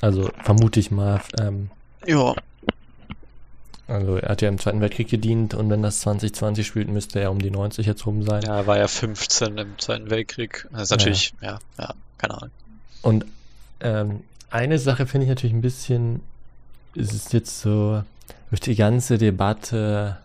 Also 0.02 0.32
vermute 0.44 0.80
ich 0.80 0.92
mal. 0.92 1.22
Ähm, 1.40 1.70
ja. 2.06 2.34
Also 3.88 4.18
er 4.18 4.30
hat 4.30 4.42
ja 4.42 4.50
im 4.50 4.60
Zweiten 4.60 4.82
Weltkrieg 4.82 5.10
gedient 5.10 5.56
und 5.56 5.70
wenn 5.70 5.82
das 5.82 6.02
2020 6.02 6.66
spielt, 6.66 6.90
müsste 6.90 7.20
er 7.20 7.32
um 7.32 7.40
die 7.40 7.50
90 7.50 7.88
jetzt 7.88 8.06
rum 8.06 8.24
sein. 8.24 8.44
Ja, 8.44 8.58
er 8.58 8.68
war 8.68 8.78
ja 8.78 8.88
15 8.88 9.58
im 9.58 9.80
Zweiten 9.80 10.10
Weltkrieg. 10.10 10.68
Das 10.72 10.84
ist 10.84 10.92
natürlich, 10.92 11.34
ja, 11.42 11.60
ja, 11.78 11.86
ja 11.86 11.94
keine 12.18 12.36
Ahnung. 12.36 12.52
Und 13.02 13.26
ähm, 13.80 14.22
eine 14.52 14.78
Sache 14.78 15.08
finde 15.08 15.26
ich 15.26 15.30
natürlich 15.30 15.56
ein 15.56 15.62
bisschen, 15.62 16.22
es 16.96 17.14
ist 17.14 17.34
jetzt 17.34 17.62
so, 17.62 18.04
durch 18.50 18.62
die 18.62 18.76
ganze 18.76 19.18
Debatte 19.18 20.18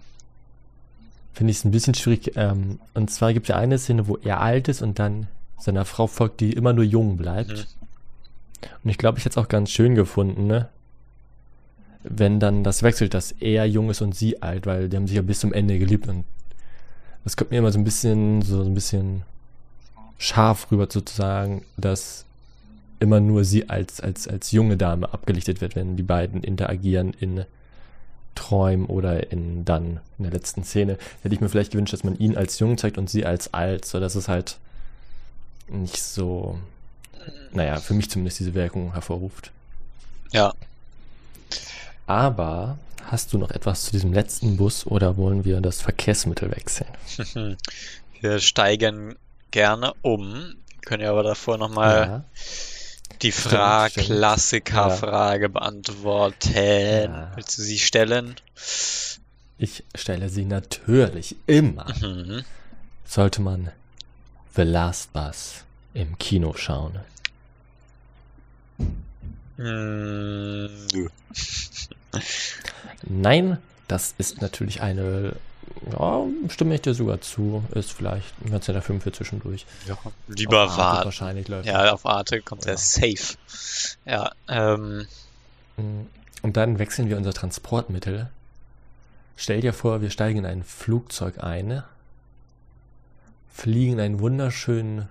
finde 1.34 1.50
ich 1.50 1.58
es 1.58 1.64
ein 1.64 1.70
bisschen 1.70 1.94
schwierig. 1.94 2.32
Ähm, 2.36 2.78
und 2.94 3.10
zwar 3.10 3.32
gibt 3.32 3.46
es 3.46 3.48
ja 3.48 3.56
eine 3.56 3.78
Szene, 3.78 4.08
wo 4.08 4.16
er 4.16 4.40
alt 4.40 4.68
ist 4.68 4.82
und 4.82 4.98
dann 4.98 5.26
seiner 5.58 5.84
Frau 5.84 6.06
folgt, 6.06 6.40
die 6.40 6.52
immer 6.52 6.72
nur 6.72 6.84
jung 6.84 7.16
bleibt. 7.16 7.50
Mhm. 7.50 8.68
Und 8.84 8.90
ich 8.90 8.98
glaube, 8.98 9.18
ich 9.18 9.24
hätte 9.24 9.38
es 9.38 9.44
auch 9.44 9.48
ganz 9.48 9.70
schön 9.70 9.94
gefunden, 9.94 10.46
ne? 10.46 10.68
wenn 12.04 12.38
dann 12.38 12.62
das 12.62 12.82
wechselt, 12.82 13.14
dass 13.14 13.32
er 13.32 13.64
jung 13.66 13.90
ist 13.90 14.02
und 14.02 14.14
sie 14.14 14.42
alt, 14.42 14.66
weil 14.66 14.88
die 14.88 14.96
haben 14.96 15.06
sich 15.06 15.16
ja 15.16 15.22
bis 15.22 15.40
zum 15.40 15.52
Ende 15.52 15.78
geliebt 15.78 16.06
und 16.06 16.24
das 17.24 17.36
kommt 17.36 17.50
mir 17.50 17.58
immer 17.58 17.72
so 17.72 17.78
ein 17.78 17.84
bisschen, 17.84 18.42
so 18.42 18.62
ein 18.62 18.74
bisschen 18.74 19.22
scharf 20.18 20.70
rüber 20.70 20.86
sozusagen, 20.90 21.62
dass 21.78 22.26
immer 23.00 23.20
nur 23.20 23.44
sie 23.44 23.70
als, 23.70 24.00
als, 24.00 24.28
als 24.28 24.52
junge 24.52 24.76
Dame 24.76 25.12
abgelichtet 25.12 25.62
wird, 25.62 25.74
wenn 25.74 25.96
die 25.96 26.02
beiden 26.02 26.44
interagieren 26.44 27.14
in 27.18 27.44
Träumen 28.34 28.86
oder 28.86 29.30
in 29.32 29.64
dann 29.64 30.00
in 30.18 30.24
der 30.24 30.32
letzten 30.32 30.64
Szene. 30.64 30.98
Hätte 31.22 31.34
ich 31.34 31.40
mir 31.40 31.48
vielleicht 31.48 31.72
gewünscht, 31.72 31.92
dass 31.92 32.04
man 32.04 32.18
ihn 32.18 32.36
als 32.36 32.58
jung 32.58 32.78
zeigt 32.78 32.98
und 32.98 33.08
sie 33.08 33.24
als 33.24 33.52
alt, 33.54 33.84
so 33.84 34.00
dass 34.00 34.14
es 34.14 34.28
halt 34.28 34.58
nicht 35.68 36.02
so, 36.02 36.58
naja, 37.52 37.76
für 37.76 37.94
mich 37.94 38.10
zumindest 38.10 38.40
diese 38.40 38.54
Wirkung 38.54 38.92
hervorruft. 38.92 39.50
Ja, 40.32 40.52
aber 42.06 42.78
hast 43.04 43.32
du 43.32 43.38
noch 43.38 43.50
etwas 43.50 43.84
zu 43.84 43.92
diesem 43.92 44.12
letzten 44.12 44.56
Bus 44.56 44.86
oder 44.86 45.16
wollen 45.16 45.44
wir 45.44 45.60
das 45.60 45.80
Verkehrsmittel 45.80 46.50
wechseln? 46.50 46.88
Wir 48.20 48.38
steigen 48.40 49.16
gerne 49.50 49.92
um, 50.00 50.54
können 50.82 51.02
ja 51.02 51.10
aber 51.10 51.22
davor 51.22 51.58
nochmal 51.58 51.96
ja. 51.96 52.24
Die 53.22 53.32
Fra 53.32 53.88
Klassiker-Frage 53.88 55.44
ja. 55.44 55.48
beantworten. 55.48 56.52
Ja. 56.54 57.32
Willst 57.34 57.58
du 57.58 57.62
sie 57.62 57.78
stellen? 57.78 58.36
Ich 59.58 59.84
stelle 59.94 60.28
sie 60.28 60.44
natürlich 60.44 61.36
immer. 61.46 61.86
Mhm. 62.00 62.44
Sollte 63.04 63.40
man 63.42 63.70
The 64.56 64.62
Last 64.62 65.12
Bus 65.12 65.64
im 65.94 66.18
Kino 66.18 66.54
schauen? 66.54 66.98
Mm. 69.56 70.66
Nein, 73.04 73.58
das 73.88 74.14
ist 74.18 74.40
natürlich 74.40 74.80
eine, 74.80 75.36
ja, 75.92 76.24
stimme 76.48 76.74
ich 76.74 76.82
dir 76.82 76.94
sogar 76.94 77.20
zu, 77.20 77.64
ist 77.74 77.92
vielleicht 77.92 78.34
ein 78.44 78.50
ganz 78.50 78.68
netter 78.68 78.82
Film 78.82 79.00
für 79.00 79.12
zwischendurch. 79.12 79.66
Ja, 79.86 79.96
lieber 80.28 80.76
warten. 80.76 81.06
Wahrscheinlich 81.06 81.48
läuft. 81.48 81.66
Ja, 81.66 81.92
auf 81.92 82.06
Arte 82.06 82.40
kommt 82.40 82.64
ja. 82.64 82.72
er 82.72 82.78
safe. 82.78 83.36
Ja, 84.04 84.32
ähm. 84.48 85.06
Mm, 85.76 86.06
und 86.42 86.56
dann 86.56 86.78
wechseln 86.78 87.08
wir 87.08 87.16
unser 87.16 87.32
Transportmittel. 87.32 88.28
Stell 89.36 89.60
dir 89.60 89.72
vor, 89.72 90.02
wir 90.02 90.10
steigen 90.10 90.40
in 90.40 90.46
ein 90.46 90.62
Flugzeug 90.62 91.42
ein, 91.42 91.82
fliegen 93.52 93.98
einen 93.98 94.20
wunderschönen 94.20 95.08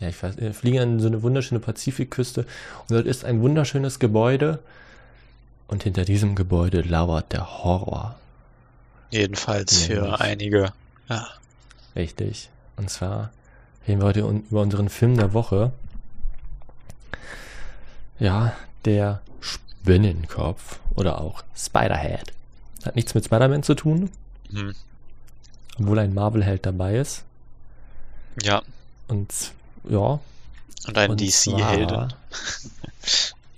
ja, 0.00 0.08
ich 0.08 0.22
weiß, 0.22 0.38
wir 0.38 0.54
fliegen 0.54 0.78
an 0.78 1.00
so 1.00 1.08
eine 1.08 1.22
wunderschöne 1.22 1.60
Pazifikküste 1.60 2.46
und 2.88 2.90
dort 2.90 3.06
ist 3.06 3.24
ein 3.24 3.42
wunderschönes 3.42 3.98
Gebäude 3.98 4.60
und 5.68 5.82
hinter 5.82 6.04
diesem 6.04 6.34
Gebäude 6.34 6.80
lauert 6.80 7.32
der 7.32 7.62
Horror. 7.62 8.16
Jedenfalls 9.10 9.84
für 9.84 10.20
einige, 10.20 10.72
ja. 11.08 11.26
Richtig. 11.96 12.48
Und 12.76 12.90
zwar 12.90 13.30
reden 13.86 14.00
wir 14.00 14.06
heute 14.06 14.20
über 14.20 14.62
unseren 14.62 14.88
Film 14.88 15.16
der 15.16 15.32
Woche. 15.32 15.72
Ja, 18.18 18.54
der 18.84 19.20
Spinnenkopf 19.40 20.78
oder 20.94 21.20
auch 21.20 21.42
Spiderhead. 21.56 22.32
Hat 22.84 22.96
nichts 22.96 23.14
mit 23.14 23.24
Spider-Man 23.24 23.62
zu 23.62 23.74
tun. 23.74 24.10
Mhm. 24.50 24.74
Obwohl 25.78 25.98
ein 25.98 26.14
Marvel-Held 26.14 26.66
dabei 26.66 26.96
ist. 26.96 27.24
Ja. 28.42 28.62
Und 29.08 29.52
ja. 29.88 30.20
Und 30.86 30.98
ein 30.98 31.16
DC-Heldin. 31.16 32.14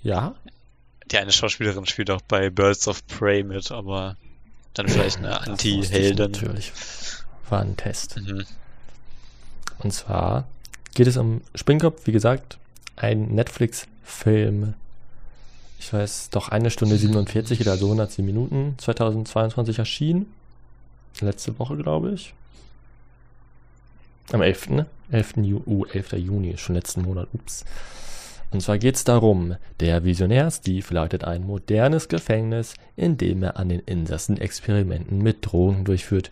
Ja. 0.01 0.35
Die 1.11 1.17
eine 1.17 1.31
Schauspielerin 1.31 1.85
spielt 1.85 2.09
auch 2.09 2.21
bei 2.21 2.49
Birds 2.49 2.87
of 2.87 3.05
Prey 3.07 3.43
mit, 3.43 3.71
aber 3.71 4.17
dann 4.73 4.87
vielleicht 4.87 5.17
eine 5.17 5.39
Anti-Heldin. 5.39 6.31
Natürlich. 6.31 6.71
War 7.49 7.61
ein 7.61 7.77
Test. 7.77 8.17
Mhm. 8.17 8.45
Und 9.79 9.91
zwar 9.91 10.47
geht 10.93 11.07
es 11.07 11.17
um 11.17 11.41
Springkopf, 11.55 12.05
wie 12.07 12.11
gesagt, 12.11 12.57
ein 12.95 13.27
Netflix-Film. 13.35 14.73
Ich 15.79 15.91
weiß, 15.91 16.29
doch 16.29 16.49
eine 16.49 16.69
Stunde 16.69 16.97
47 16.97 17.59
oder 17.61 17.77
so 17.77 17.87
110 17.87 18.25
Minuten, 18.25 18.75
2022 18.77 19.79
erschienen. 19.79 20.31
Letzte 21.19 21.57
Woche, 21.59 21.75
glaube 21.75 22.13
ich. 22.13 22.33
Am 24.31 24.41
11. 24.41 24.85
11. 25.11 25.33
Ju 25.37 25.61
uh, 25.65 25.85
11. 25.85 26.13
Juni, 26.13 26.57
schon 26.57 26.75
letzten 26.75 27.01
Monat, 27.01 27.27
ups. 27.33 27.65
Und 28.53 28.61
zwar 28.61 28.77
geht 28.77 28.95
es 28.95 29.03
darum, 29.03 29.55
der 29.79 30.03
Visionär 30.03 30.51
Steve 30.51 30.85
leitet 30.93 31.23
ein 31.23 31.47
modernes 31.47 32.07
Gefängnis, 32.07 32.75
in 32.95 33.17
dem 33.17 33.41
er 33.41 33.57
an 33.57 33.69
den 33.69 33.79
Insassen 33.79 34.39
Experimenten 34.39 35.17
mit 35.17 35.39
Drogen 35.41 35.85
durchführt. 35.85 36.29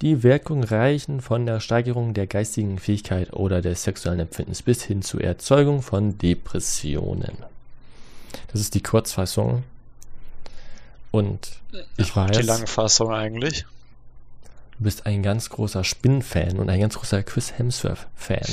Die 0.00 0.22
Wirkung 0.22 0.62
reichen 0.62 1.20
von 1.20 1.46
der 1.46 1.58
Steigerung 1.58 2.14
der 2.14 2.28
geistigen 2.28 2.78
Fähigkeit 2.78 3.32
oder 3.32 3.60
des 3.60 3.82
sexuellen 3.82 4.20
Empfindens 4.20 4.62
bis 4.62 4.84
hin 4.84 5.02
zur 5.02 5.20
Erzeugung 5.20 5.82
von 5.82 6.16
Depressionen. 6.16 7.38
Das 8.52 8.60
ist 8.60 8.74
die 8.74 8.82
Kurzfassung. 8.82 9.64
Und 11.10 11.50
ich 11.96 12.14
weiß. 12.14 12.38
Die 12.38 12.46
Langfassung 12.46 13.12
eigentlich. 13.12 13.66
Du 14.78 14.84
bist 14.84 15.06
ein 15.06 15.24
ganz 15.24 15.50
großer 15.50 15.82
Spin-Fan 15.82 16.60
und 16.60 16.70
ein 16.70 16.78
ganz 16.78 16.94
großer 16.94 17.24
Chris 17.24 17.58
Hemsworth-Fan. 17.58 18.46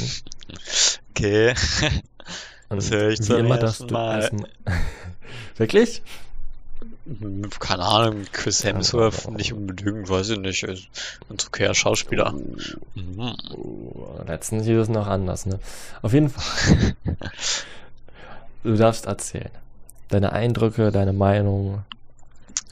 Okay. 1.12 1.54
Und 2.70 2.78
Das 2.78 2.92
höre 2.92 3.10
ich 3.12 3.22
zum 3.22 3.38
immer 3.38 3.60
ersten 3.60 3.88
darfst 3.88 4.32
du 4.32 4.38
Mal. 4.38 4.50
Wirklich? 5.58 6.02
Keine 7.60 7.84
Ahnung, 7.84 8.26
Chris 8.32 8.64
Ja, 8.64 8.70
Hemsworth 8.72 9.26
aber- 9.28 9.38
nicht 9.38 9.54
unbedingt, 9.54 10.10
weiß 10.10 10.30
ich 10.30 10.40
nicht. 10.40 10.64
Ist 10.64 10.88
ein 11.30 11.38
okayer 11.48 11.76
Schauspieler. 11.76 12.34
Oh, 12.36 13.00
Mhm. 13.00 13.36
oh, 13.56 14.24
letztens 14.28 14.66
hieß 14.66 14.78
es 14.80 14.90
noch 14.90 15.08
anders, 15.08 15.46
ne? 15.46 15.60
Auf 16.02 16.14
jeden 16.14 16.30
Fall. 16.30 16.96
du 18.64 18.76
darfst 18.76 19.06
erzählen. 19.06 19.52
Deine 20.10 20.32
Eindrücke, 20.34 20.92
deine 20.92 21.14
Meinung. 21.14 21.84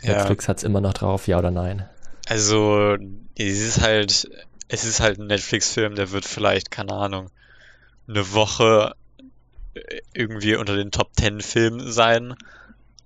Ja, 0.01 0.17
Netflix 0.17 0.47
hat's 0.47 0.63
immer 0.63 0.81
noch 0.81 0.93
drauf, 0.93 1.27
ja 1.27 1.37
oder 1.39 1.51
nein? 1.51 1.85
also 2.27 2.95
es 3.37 3.59
ist 3.59 3.81
halt, 3.81 4.29
es 4.69 4.83
ist 4.85 4.99
halt 5.01 5.19
ein 5.19 5.27
Netflix-Film, 5.27 5.95
der 5.95 6.11
wird 6.11 6.25
vielleicht, 6.25 6.71
keine 6.71 6.93
Ahnung, 6.93 7.29
eine 8.07 8.31
Woche 8.33 8.95
irgendwie 10.13 10.55
unter 10.55 10.75
den 10.75 10.91
Top 10.91 11.11
10 11.15 11.41
Filmen 11.41 11.91
sein 11.91 12.35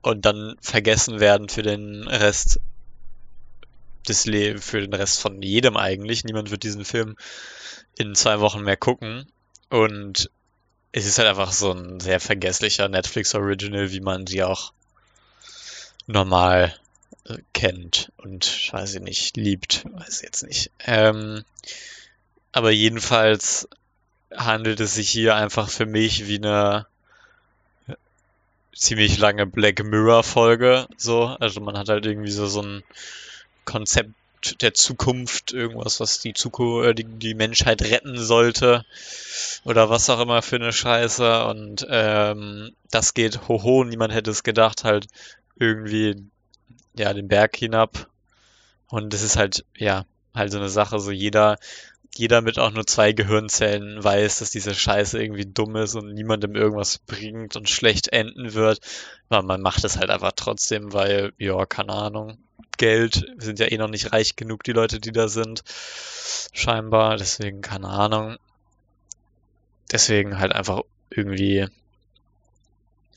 und 0.02 0.26
dann 0.26 0.56
vergessen 0.62 1.20
werden 1.20 1.50
für 1.50 1.64
den 1.64 2.08
Rest 2.08 2.60
des 4.08 4.26
Le 4.26 4.58
für 4.60 4.82
den 4.82 4.94
Rest 4.94 5.22
von 5.22 5.42
jedem 5.42 5.78
eigentlich. 5.78 6.24
Niemand 6.24 6.52
wird 6.52 6.64
diesen 6.64 6.86
Film 6.86 7.18
in 7.98 8.16
zwei 8.16 8.40
Wochen 8.40 8.62
mehr 8.62 8.78
gucken. 8.78 9.28
Und 9.70 10.30
es 10.92 11.06
ist 11.06 11.18
halt 11.18 11.28
einfach 11.28 11.52
so 11.52 11.72
ein 11.72 12.00
sehr 12.00 12.20
vergesslicher 12.20 12.88
Netflix-Original, 12.88 13.92
wie 13.92 14.00
man 14.00 14.26
sie 14.26 14.44
auch 14.44 14.72
normal 16.06 16.74
äh, 17.26 17.38
kennt 17.54 18.12
und 18.18 18.72
weiß 18.72 18.96
ich 18.96 19.02
nicht, 19.02 19.36
liebt, 19.36 19.86
weiß 19.92 20.18
ich 20.18 20.24
jetzt 20.24 20.44
nicht. 20.44 20.72
Ähm, 20.80 21.44
aber 22.54 22.72
jedenfalls 22.72 23.68
handelt 24.36 24.80
es 24.80 24.96
sich 24.96 25.10
hier 25.10 25.36
einfach 25.36 25.70
für 25.70 25.86
mich 25.86 26.28
wie 26.28 26.38
eine 26.38 26.88
ziemlich 28.74 29.18
lange 29.18 29.48
Black 29.48 29.84
Mirror 29.84 30.24
Folge, 30.24 30.88
so. 30.98 31.26
Also 31.40 31.62
man 31.62 31.78
hat 31.78 31.90
halt 31.90 32.06
irgendwie 32.06 32.32
so, 32.32 32.46
so 32.48 32.62
ein 32.62 32.84
Konzept 33.66 34.12
der 34.62 34.74
Zukunft, 34.74 35.52
irgendwas, 35.52 36.00
was 36.00 36.20
die 36.20 36.34
Zukunft, 36.34 36.88
äh, 36.88 36.94
die, 36.94 37.04
die 37.04 37.34
Menschheit 37.34 37.82
retten 37.82 38.18
sollte 38.18 38.86
oder 39.64 39.90
was 39.90 40.10
auch 40.10 40.20
immer 40.20 40.42
für 40.42 40.58
eine 40.58 40.72
Scheiße. 40.72 41.46
Und 41.46 41.86
ähm, 41.90 42.72
das 42.92 43.14
geht 43.14 43.48
hoho, 43.48 43.84
niemand 43.84 44.14
hätte 44.14 44.32
es 44.32 44.44
gedacht, 44.44 44.84
halt 44.84 45.08
irgendwie 45.56 46.24
ja 46.96 47.14
den 47.14 47.28
Berg 47.28 47.56
hinab. 47.56 48.08
Und 48.88 49.14
das 49.14 49.24
ist 49.24 49.38
halt 49.38 49.66
ja 49.76 50.06
halt 50.36 50.52
so 50.52 50.60
eine 50.60 50.70
Sache, 50.70 51.00
so 51.00 51.12
jeder 51.12 51.58
jeder 52.18 52.42
mit 52.42 52.60
auch 52.60 52.72
nur 52.72 52.86
zwei 52.86 53.14
Gehirnzellen 53.14 54.04
weiß, 54.04 54.40
dass 54.40 54.50
diese 54.50 54.74
Scheiße 54.74 55.22
irgendwie 55.22 55.46
dumm 55.46 55.76
ist 55.76 55.96
und 55.96 56.14
niemandem 56.14 56.56
irgendwas 56.56 57.00
bringt 57.00 57.56
und 57.56 57.70
schlecht 57.70 58.10
enden 58.10 58.54
wird. 58.54 58.80
Aber 59.30 59.44
man 59.44 59.62
macht 59.62 59.84
es 59.84 59.98
halt 59.98 60.10
einfach 60.10 60.34
trotzdem, 60.36 60.94
weil, 60.94 61.34
ja, 61.38 61.66
keine 61.66 61.94
Ahnung, 61.94 62.38
Geld, 62.78 63.26
wir 63.36 63.46
sind 63.46 63.60
ja 63.60 63.68
eh 63.68 63.78
noch 63.78 63.90
nicht 63.90 64.14
reich 64.14 64.36
genug, 64.36 64.64
die 64.64 64.72
Leute, 64.72 65.00
die 65.00 65.12
da 65.12 65.28
sind. 65.28 65.64
Scheinbar, 66.54 67.18
deswegen 67.18 67.62
keine 67.62 67.90
Ahnung. 67.90 68.38
Deswegen 69.92 70.38
halt 70.38 70.54
einfach 70.54 70.82
irgendwie 71.10 71.68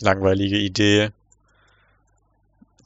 langweilige 0.00 0.58
Idee. 0.58 1.10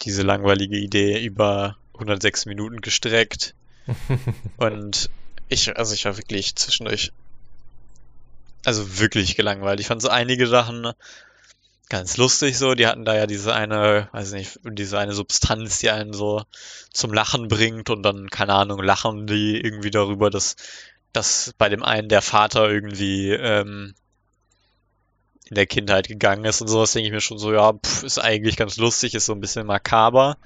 Diese 0.02 0.22
langweilige 0.22 0.76
Idee 0.76 1.24
über 1.24 1.76
106 1.94 2.46
Minuten 2.46 2.80
gestreckt. 2.80 3.54
Und 4.56 5.10
ich, 5.54 5.76
also 5.76 5.94
ich 5.94 6.04
war 6.04 6.16
wirklich 6.16 6.54
zwischendurch, 6.56 7.12
also 8.64 8.98
wirklich 8.98 9.36
gelangweilt. 9.36 9.80
Ich 9.80 9.86
fand 9.86 10.02
so 10.02 10.08
einige 10.08 10.46
Sachen 10.46 10.92
ganz 11.88 12.16
lustig 12.16 12.58
so. 12.58 12.74
Die 12.74 12.86
hatten 12.86 13.04
da 13.04 13.14
ja 13.16 13.26
diese 13.26 13.54
eine, 13.54 14.08
weiß 14.12 14.32
nicht, 14.32 14.58
diese 14.64 14.98
eine 14.98 15.12
Substanz, 15.12 15.78
die 15.78 15.90
einen 15.90 16.12
so 16.12 16.42
zum 16.92 17.12
Lachen 17.12 17.48
bringt 17.48 17.90
und 17.90 18.02
dann, 18.02 18.28
keine 18.30 18.54
Ahnung, 18.54 18.82
lachen 18.82 19.26
die 19.26 19.60
irgendwie 19.60 19.90
darüber, 19.90 20.30
dass, 20.30 20.56
dass 21.12 21.52
bei 21.58 21.68
dem 21.68 21.82
einen 21.82 22.08
der 22.08 22.22
Vater 22.22 22.68
irgendwie 22.70 23.30
ähm, 23.30 23.94
in 25.46 25.56
der 25.56 25.66
Kindheit 25.66 26.08
gegangen 26.08 26.44
ist 26.44 26.60
und 26.62 26.68
sowas, 26.68 26.92
denke 26.92 27.08
ich 27.08 27.12
mir 27.12 27.20
schon 27.20 27.38
so, 27.38 27.52
ja, 27.52 27.72
pff, 27.74 28.02
ist 28.02 28.18
eigentlich 28.18 28.56
ganz 28.56 28.76
lustig, 28.76 29.14
ist 29.14 29.26
so 29.26 29.32
ein 29.32 29.40
bisschen 29.40 29.66
makaber. 29.66 30.38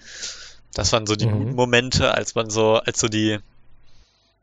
Das 0.74 0.92
waren 0.92 1.06
so 1.06 1.16
die 1.16 1.26
Mhm. 1.26 1.30
guten 1.38 1.56
Momente, 1.56 2.12
als 2.14 2.34
man 2.34 2.50
so, 2.50 2.74
als 2.74 2.98
so 3.00 3.08
die, 3.08 3.38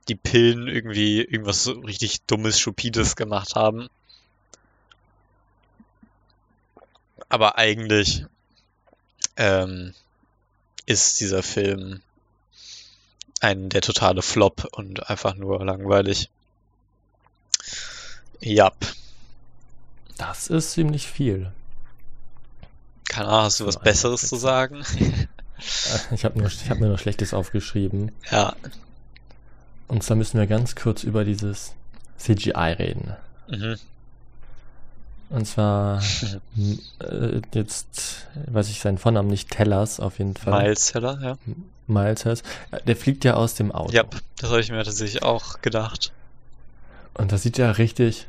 die 0.08 0.16
Pillen 0.16 0.68
irgendwie 0.68 1.22
irgendwas 1.22 1.64
so 1.64 1.72
richtig 1.72 2.22
dummes, 2.24 2.60
stupides 2.60 3.16
gemacht 3.16 3.56
haben. 3.56 3.88
Aber 7.30 7.58
eigentlich 7.58 8.26
ähm, 9.36 9.94
ist 10.86 11.20
dieser 11.20 11.44
Film 11.44 12.02
ein 13.42 13.70
der 13.70 13.82
totale 13.82 14.22
Flop 14.22 14.68
und 14.72 15.10
einfach 15.10 15.36
nur 15.36 15.64
langweilig. 15.66 16.30
Jap. 18.40 18.76
Das 20.18 20.48
ist 20.48 20.72
ziemlich 20.72 21.08
viel. 21.08 21.52
Keine 23.10 23.28
Ahnung, 23.28 23.44
hast 23.46 23.60
du 23.60 23.66
was 23.66 23.80
Besseres 23.80 24.28
zu 24.28 24.36
sagen? 24.36 24.84
Ich 26.12 26.26
habe 26.26 26.44
hab 26.44 26.80
mir 26.80 26.88
nur 26.88 26.98
Schlechtes 26.98 27.34
aufgeschrieben. 27.34 28.12
Ja. 28.30 28.58
Und 29.88 30.04
zwar 30.04 30.18
müssen 30.18 30.40
wir 30.40 30.48
ganz 30.48 30.76
kurz 30.76 31.04
über 31.04 31.24
dieses 31.24 31.74
CGI 32.18 32.76
reden. 32.78 33.16
Mhm. 33.48 33.76
Und 35.30 35.46
zwar 35.46 36.02
äh, 37.00 37.42
jetzt, 37.54 38.28
weiß 38.48 38.70
ich 38.70 38.80
seinen 38.80 38.98
Vornamen 38.98 39.30
nicht, 39.30 39.50
Tellers 39.52 40.00
auf 40.00 40.20
jeden 40.20 40.36
Fall. 40.36 40.64
Miles 40.64 40.92
Teller, 40.92 41.20
ja. 41.22 41.38
Miles. 41.88 42.26
Äh, 42.26 42.36
Der 42.88 42.96
fliegt 42.96 43.24
ja 43.24 43.36
aus 43.36 43.56
dem 43.56 43.72
Auto. 43.72 43.92
Ja, 43.92 44.04
das 44.40 44.50
habe 44.50 44.62
ich 44.62 44.72
mir 44.72 44.84
tatsächlich 44.84 45.24
auch 45.24 45.62
gedacht. 45.62 46.12
Und 47.14 47.32
das 47.32 47.44
sieht 47.44 47.58
ja 47.58 47.72
richtig 47.72 48.28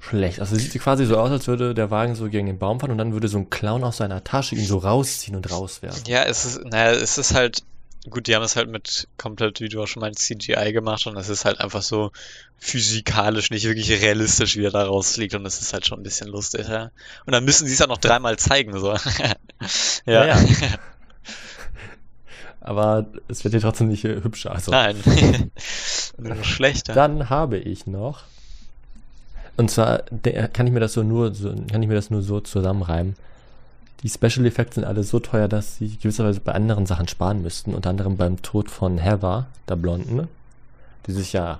schlecht. 0.00 0.40
Also 0.40 0.56
es 0.56 0.70
sieht 0.70 0.80
quasi 0.82 1.06
so 1.06 1.18
aus, 1.18 1.30
als 1.30 1.46
würde 1.46 1.74
der 1.74 1.90
Wagen 1.90 2.14
so 2.14 2.28
gegen 2.28 2.46
den 2.46 2.58
Baum 2.58 2.80
fahren 2.80 2.92
und 2.92 2.98
dann 2.98 3.12
würde 3.12 3.28
so 3.28 3.38
ein 3.38 3.50
Clown 3.50 3.84
aus 3.84 3.98
seiner 3.98 4.22
Tasche 4.24 4.54
ihn 4.54 4.64
so 4.64 4.78
rausziehen 4.78 5.36
und 5.36 5.50
rauswerfen. 5.50 6.04
Ja, 6.06 6.24
es 6.24 6.44
ist, 6.44 6.64
naja, 6.64 6.92
es 6.92 7.18
ist 7.18 7.34
halt, 7.34 7.62
gut, 8.10 8.26
die 8.26 8.34
haben 8.34 8.42
es 8.42 8.56
halt 8.56 8.68
mit 8.68 9.08
komplett, 9.16 9.60
wie 9.60 9.68
du 9.68 9.82
auch 9.82 9.86
schon 9.86 10.00
meinst, 10.00 10.20
CGI 10.20 10.72
gemacht 10.72 11.06
und 11.06 11.16
es 11.16 11.28
ist 11.28 11.44
halt 11.44 11.60
einfach 11.60 11.82
so 11.82 12.10
physikalisch 12.58 13.50
nicht 13.50 13.64
wirklich 13.64 13.90
realistisch, 13.90 14.56
wie 14.56 14.64
er 14.64 14.70
da 14.70 14.84
rausfliegt 14.84 15.34
und 15.34 15.46
es 15.46 15.60
ist 15.60 15.72
halt 15.72 15.86
schon 15.86 16.00
ein 16.00 16.02
bisschen 16.02 16.28
lustig, 16.28 16.68
ja. 16.68 16.90
Und 17.26 17.32
dann 17.32 17.44
müssen 17.44 17.66
sie 17.66 17.72
es 17.72 17.78
ja 17.78 17.86
noch 17.86 17.98
dreimal 17.98 18.38
zeigen, 18.38 18.78
so. 18.78 18.94
Ja, 20.06 20.24
ja. 20.24 20.38
Aber 22.60 23.06
es 23.28 23.44
wird 23.44 23.54
ja 23.54 23.60
trotzdem 23.60 23.88
nicht 23.88 24.04
äh, 24.04 24.22
hübscher. 24.22 24.52
Also. 24.52 24.70
Nein. 24.70 25.02
Nur 26.18 26.44
schlechter. 26.44 26.92
Dann 26.92 27.30
habe 27.30 27.56
ich 27.56 27.86
noch. 27.86 28.24
Und 29.56 29.70
zwar 29.70 30.02
der, 30.10 30.48
kann 30.48 30.66
ich 30.66 30.72
mir 30.72 30.80
das 30.80 30.92
so 30.92 31.02
nur 31.02 31.34
so, 31.34 31.48
kann 31.70 31.82
ich 31.82 31.88
mir 31.88 31.94
das 31.94 32.10
nur 32.10 32.22
so 32.22 32.40
zusammenreimen. 32.40 33.16
Die 34.02 34.08
Special 34.08 34.46
Effects 34.46 34.76
sind 34.76 34.84
alle 34.84 35.02
so 35.02 35.18
teuer, 35.18 35.48
dass 35.48 35.76
sie 35.76 35.96
gewisserweise 35.96 36.40
bei 36.40 36.52
anderen 36.52 36.86
Sachen 36.86 37.08
sparen 37.08 37.42
müssten. 37.42 37.74
Unter 37.74 37.90
anderem 37.90 38.16
beim 38.16 38.40
Tod 38.42 38.70
von 38.70 38.98
Heather, 38.98 39.46
der 39.68 39.76
Blonden, 39.76 40.28
die 41.06 41.12
sich 41.12 41.32
ja 41.32 41.58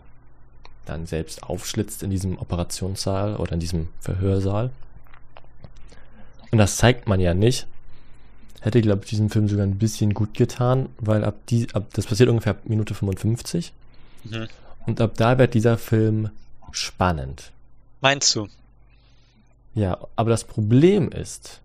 dann 0.87 1.07
selbst 1.07 1.43
aufschlitzt 1.43 2.03
in 2.03 2.11
diesem 2.11 2.39
Operationssaal 2.39 3.37
oder 3.37 3.53
in 3.53 3.61
diesem 3.61 3.89
Verhörsaal. 4.01 4.71
Und 6.51 6.59
das 6.59 6.77
zeigt 6.77 7.09
man 7.09 7.21
ja 7.21 7.35
nicht. 7.35 7.67
Hätte, 8.61 8.81
glaube 8.81 9.03
ich, 9.05 9.11
diesem 9.11 9.31
Film 9.31 9.49
sogar 9.49 9.67
ein 9.67 9.79
bisschen 9.79 10.15
gut 10.15 10.35
getan, 10.35 10.89
weil 10.99 11.25
ab 11.25 11.35
die, 11.49 11.69
ab, 11.75 11.87
das 11.93 12.07
passiert 12.07 12.29
ungefähr 12.29 12.53
ab 12.53 12.63
Minute 12.65 12.95
55. 12.95 13.73
Mhm. 14.25 14.49
Und 14.87 15.01
ab 15.01 15.13
da 15.17 15.39
wird 15.39 15.55
dieser 15.55 15.77
Film 15.77 16.31
spannend. 16.73 17.53
Meinst 18.01 18.35
du? 18.35 18.49
Ja, 19.75 19.99
aber 20.17 20.31
das 20.31 20.45
Problem 20.45 21.11
ist, 21.11 21.61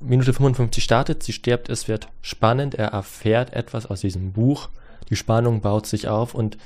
Minute 0.00 0.32
55 0.32 0.82
startet, 0.82 1.22
sie 1.22 1.32
stirbt, 1.32 1.68
es 1.68 1.88
wird 1.88 2.08
spannend, 2.22 2.74
er 2.74 2.88
erfährt 2.88 3.52
etwas 3.52 3.86
aus 3.86 4.00
diesem 4.00 4.32
Buch, 4.32 4.68
die 5.08 5.16
Spannung 5.16 5.60
baut 5.60 5.86
sich 5.86 6.08
auf 6.08 6.34
und 6.34 6.58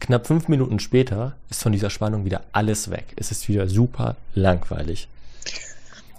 knapp 0.00 0.26
fünf 0.26 0.48
Minuten 0.48 0.80
später 0.80 1.34
ist 1.50 1.62
von 1.62 1.72
dieser 1.72 1.90
Spannung 1.90 2.24
wieder 2.24 2.42
alles 2.52 2.90
weg. 2.90 3.14
Es 3.16 3.30
ist 3.30 3.48
wieder 3.48 3.68
super 3.68 4.16
langweilig. 4.34 5.08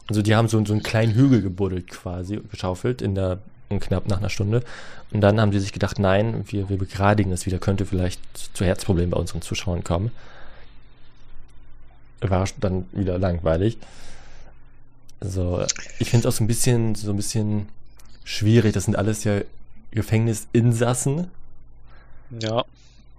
Also 0.07 0.21
die 0.21 0.35
haben 0.35 0.47
so, 0.47 0.63
so 0.65 0.73
einen 0.73 0.83
kleinen 0.83 1.13
Hügel 1.13 1.41
gebuddelt 1.41 1.89
quasi, 1.89 2.39
geschaufelt 2.49 3.01
in 3.01 3.15
der 3.15 3.39
in 3.69 3.79
knapp 3.79 4.07
nach 4.07 4.19
einer 4.19 4.29
Stunde. 4.29 4.63
Und 5.11 5.21
dann 5.21 5.39
haben 5.39 5.51
sie 5.51 5.59
sich 5.59 5.73
gedacht, 5.73 5.99
nein, 5.99 6.43
wir, 6.47 6.69
wir 6.69 6.77
begradigen 6.77 7.31
es 7.31 7.45
wieder, 7.45 7.57
könnte 7.57 7.85
vielleicht 7.85 8.21
zu 8.53 8.63
Herzproblemen 8.63 9.11
bei 9.11 9.17
unseren 9.17 9.41
Zuschauern 9.41 9.83
kommen. 9.83 10.11
War 12.21 12.47
dann 12.59 12.85
wieder 12.91 13.17
langweilig. 13.17 13.77
So, 15.29 15.65
ich 15.99 16.09
finde 16.09 16.27
es 16.27 16.33
auch 16.33 16.37
so 16.37 16.43
ein 16.43 16.47
bisschen, 16.47 16.95
so 16.95 17.11
ein 17.11 17.17
bisschen 17.17 17.69
schwierig. 18.23 18.73
Das 18.73 18.85
sind 18.85 18.95
alles 18.97 19.23
ja 19.23 19.41
Gefängnisinsassen 19.91 21.27
Ja. 22.29 22.63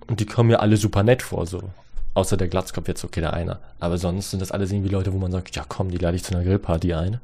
und 0.07 0.21
die 0.21 0.27
kommen 0.27 0.51
ja 0.51 0.59
alle 0.61 0.77
super 0.77 1.03
nett 1.03 1.23
vor, 1.23 1.47
so. 1.47 1.73
außer 2.15 2.37
der 2.37 2.49
Glatzkopf 2.49 2.89
jetzt, 2.89 3.05
okay, 3.05 3.21
der 3.21 3.33
eine. 3.35 3.59
Aber 3.81 3.99
sonst 3.99 4.31
sind 4.31 4.41
das 4.41 4.53
alles 4.53 4.73
irgendwie 4.73 4.91
Leute, 4.91 5.13
wo 5.13 5.19
man 5.19 5.33
sagt, 5.33 5.55
ja 5.57 5.65
komm, 5.69 5.91
die 5.91 5.99
lade 5.99 6.17
ich 6.17 6.25
zu 6.25 6.35
einer 6.35 6.45
Grillparty 6.45 6.95
ein. 6.95 7.21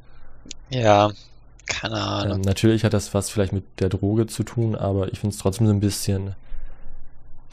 Ja, 0.70 1.12
keine 1.66 2.00
Ahnung. 2.00 2.38
Ähm, 2.38 2.40
natürlich 2.42 2.84
hat 2.84 2.92
das 2.94 3.14
was 3.14 3.30
vielleicht 3.30 3.52
mit 3.52 3.64
der 3.80 3.88
Droge 3.88 4.26
zu 4.26 4.42
tun, 4.44 4.74
aber 4.74 5.12
ich 5.12 5.20
finde 5.20 5.34
es 5.34 5.40
trotzdem 5.40 5.66
so 5.66 5.72
ein 5.72 5.80
bisschen 5.80 6.34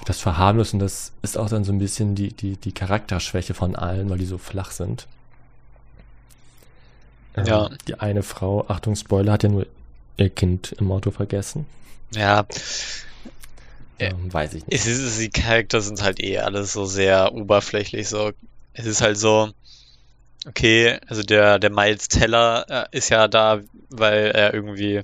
das 0.06 0.20
Verharmlosen, 0.20 0.80
das 0.80 1.12
ist 1.22 1.38
auch 1.38 1.50
dann 1.50 1.64
so 1.64 1.72
ein 1.72 1.80
bisschen 1.80 2.16
die, 2.16 2.34
die, 2.34 2.58
die 2.58 2.72
Charakterschwäche 2.72 3.54
von 3.54 3.76
allen, 3.76 4.10
weil 4.10 4.18
die 4.18 4.26
so 4.26 4.38
flach 4.38 4.72
sind. 4.72 5.08
Ähm, 7.36 7.46
Ja. 7.46 7.70
Die 7.88 8.00
eine 8.00 8.24
Frau, 8.24 8.66
Achtung, 8.68 8.96
Spoiler, 8.96 9.34
hat 9.34 9.44
ja 9.44 9.50
nur 9.50 9.66
ihr 10.18 10.30
Kind 10.30 10.74
im 10.80 10.92
Auto 10.92 11.12
vergessen. 11.12 11.66
Ja. 12.14 12.46
Ähm, 14.00 14.32
weiß 14.34 14.54
ich 14.54 14.66
nicht. 14.66 14.80
es 14.80 14.88
ist, 14.88 15.20
die 15.20 15.30
Charakter 15.30 15.82
sind 15.82 16.02
halt 16.02 16.22
eh 16.24 16.40
alles 16.40 16.74
so 16.74 16.86
sehr 16.86 17.34
oberflächlich, 17.34 18.08
so. 18.08 18.32
Es 18.74 18.86
ist 18.86 19.02
halt 19.02 19.18
so, 19.18 19.52
okay, 20.48 21.00
also 21.08 21.22
der, 21.22 21.60
der 21.60 21.70
Miles 21.70 22.08
Teller 22.08 22.66
äh, 22.70 22.98
ist 22.98 23.10
ja 23.10 23.28
da, 23.28 23.60
weil 23.90 24.32
er 24.32 24.54
irgendwie 24.54 25.02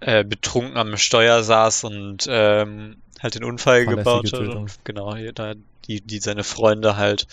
äh, 0.00 0.24
betrunken 0.24 0.76
am 0.76 0.96
Steuer 0.96 1.42
saß 1.42 1.84
und 1.84 2.26
ähm, 2.28 2.96
halt 3.20 3.34
den 3.34 3.44
Unfall 3.44 3.86
gebaut 3.86 4.32
hat 4.32 4.40
und 4.40 4.84
genau, 4.84 5.14
die, 5.86 6.00
die 6.00 6.18
seine 6.18 6.44
Freunde 6.44 6.96
halt 6.96 7.26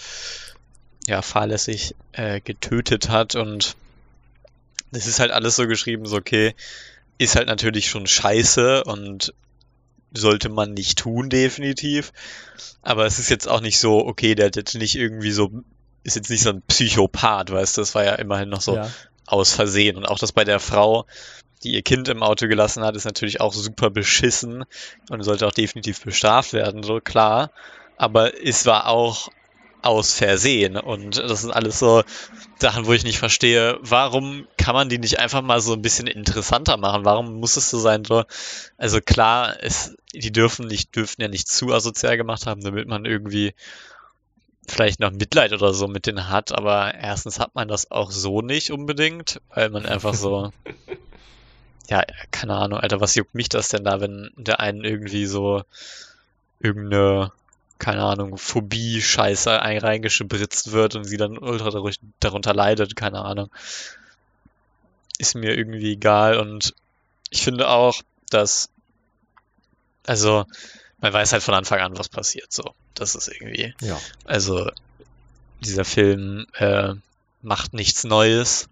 ja 1.08 1.22
fahrlässig 1.22 1.96
äh, 2.12 2.40
getötet 2.42 3.10
hat 3.10 3.36
und 3.36 3.76
das 4.92 5.08
ist 5.08 5.20
halt 5.20 5.32
alles 5.32 5.56
so 5.56 5.68
geschrieben, 5.68 6.06
so 6.06 6.18
okay, 6.18 6.54
ist 7.18 7.36
halt 7.36 7.48
natürlich 7.48 7.90
schon 7.90 8.08
scheiße 8.08 8.84
und 8.84 9.34
sollte 10.14 10.50
man 10.50 10.74
nicht 10.74 11.00
tun, 11.00 11.30
definitiv. 11.30 12.14
Aber 12.82 13.06
es 13.06 13.20
ist 13.20 13.30
jetzt 13.30 13.48
auch 13.48 13.62
nicht 13.62 13.80
so, 13.80 14.06
okay, 14.06 14.36
der 14.36 14.48
hat 14.48 14.56
jetzt 14.56 14.76
nicht 14.76 14.96
irgendwie 14.96 15.32
so, 15.32 15.52
ist 16.04 16.16
jetzt 16.16 16.30
nicht 16.30 16.44
so 16.44 16.50
ein 16.50 16.62
Psychopath, 16.62 17.52
weißt 17.52 17.78
du, 17.78 17.82
das 17.82 17.96
war 17.96 18.06
ja 18.06 18.16
immerhin 18.16 18.50
noch 18.50 18.62
so 18.62 18.76
ja. 18.76 18.90
aus 19.26 19.54
Versehen. 19.54 19.98
Und 19.98 20.06
auch 20.06 20.20
das 20.20 20.32
bei 20.32 20.46
der 20.46 20.60
Frau, 20.60 21.06
die 21.64 21.74
ihr 21.74 21.82
Kind 21.82 22.08
im 22.08 22.24
Auto 22.24 22.48
gelassen 22.48 22.84
hat, 22.84 22.96
ist 22.96 23.06
natürlich 23.06 23.42
auch 23.42 23.54
super 23.54 23.90
beschissen 23.90 24.64
und 25.10 25.24
sollte 25.24 25.48
auch 25.48 25.52
definitiv 25.52 26.02
bestraft 26.02 26.54
werden, 26.54 26.84
so 26.84 27.02
klar. 27.02 27.52
Aber 27.98 28.42
es 28.42 28.66
war 28.66 28.88
auch 28.88 29.30
aus 29.82 30.14
Versehen 30.14 30.76
und 30.76 31.18
das 31.18 31.42
sind 31.42 31.52
alles 31.52 31.80
so 31.80 32.04
Sachen, 32.60 32.86
wo 32.88 32.94
ich 32.94 33.04
nicht 33.04 33.20
verstehe, 33.20 33.78
warum 33.82 34.48
kann 34.58 34.74
man 34.74 34.90
die 34.90 34.98
nicht 34.98 35.20
einfach 35.20 35.42
mal 35.42 35.62
so 35.62 35.74
ein 35.74 35.82
bisschen 35.82 36.08
interessanter 36.08 36.78
machen? 36.78 37.06
Warum 37.06 37.40
muss 37.40 37.58
es 37.58 37.70
so 37.70 37.80
sein, 37.80 38.04
so, 38.04 38.24
also 38.78 39.00
klar, 39.00 39.56
es, 39.62 39.96
die 40.14 40.32
dürfen 40.32 40.68
nicht, 40.68 40.96
dürfen 40.96 41.22
ja 41.22 41.28
nicht 41.28 41.48
zu 41.48 41.74
asozial 41.74 42.18
gemacht 42.18 42.48
haben, 42.48 42.62
damit 42.62 42.88
man 42.88 43.06
irgendwie 43.06 43.54
vielleicht 44.68 45.00
noch 45.00 45.12
Mitleid 45.12 45.54
oder 45.54 45.74
so 45.74 45.88
mit 45.88 46.06
denen 46.06 46.30
hat, 46.30 46.52
aber 46.52 46.94
erstens 46.94 47.40
hat 47.40 47.56
man 47.56 47.68
das 47.68 47.90
auch 47.92 48.12
so 48.12 48.42
nicht 48.42 48.72
unbedingt, 48.72 49.42
weil 49.54 49.70
man 49.70 49.86
einfach 49.86 50.14
so, 50.14 50.52
ja, 51.90 52.04
keine 52.32 52.56
Ahnung, 52.56 52.80
Alter, 52.80 53.00
was 53.00 53.16
juckt 53.16 53.34
mich 53.34 53.50
das 53.50 53.70
denn 53.70 53.86
da, 53.86 54.02
wenn 54.02 54.32
der 54.36 54.60
einen 54.60 54.84
irgendwie 54.84 55.26
so 55.26 55.64
irgendeine, 56.60 57.32
keine 57.80 58.04
Ahnung, 58.04 58.38
Phobie-Scheiße 58.38 59.62
ein- 59.62 59.80
reingeschbritzt 59.80 60.72
wird 60.72 60.96
und 60.96 61.04
sie 61.04 61.18
dann 61.18 61.38
ultra 61.38 61.70
darunter, 61.70 61.98
darunter 62.20 62.54
leidet, 62.54 62.96
keine 62.96 63.24
Ahnung. 63.24 63.50
Ist 65.18 65.36
mir 65.36 65.58
irgendwie 65.58 65.94
egal 65.94 66.38
und 66.38 66.74
ich 67.30 67.44
finde 67.44 67.70
auch, 67.70 68.02
dass, 68.30 68.70
also, 70.06 70.46
man 71.00 71.14
weiß 71.14 71.34
halt 71.34 71.44
von 71.44 71.54
Anfang 71.54 71.80
an, 71.80 71.98
was 71.98 72.10
passiert, 72.10 72.52
so. 72.52 72.74
Das 72.94 73.16
ist 73.16 73.28
irgendwie, 73.28 73.74
ja. 73.82 74.00
also, 74.26 74.70
dieser 75.60 75.86
Film 75.86 76.46
äh, 76.54 76.94
macht 77.42 77.74
nichts 77.74 78.04
Neues 78.04 78.70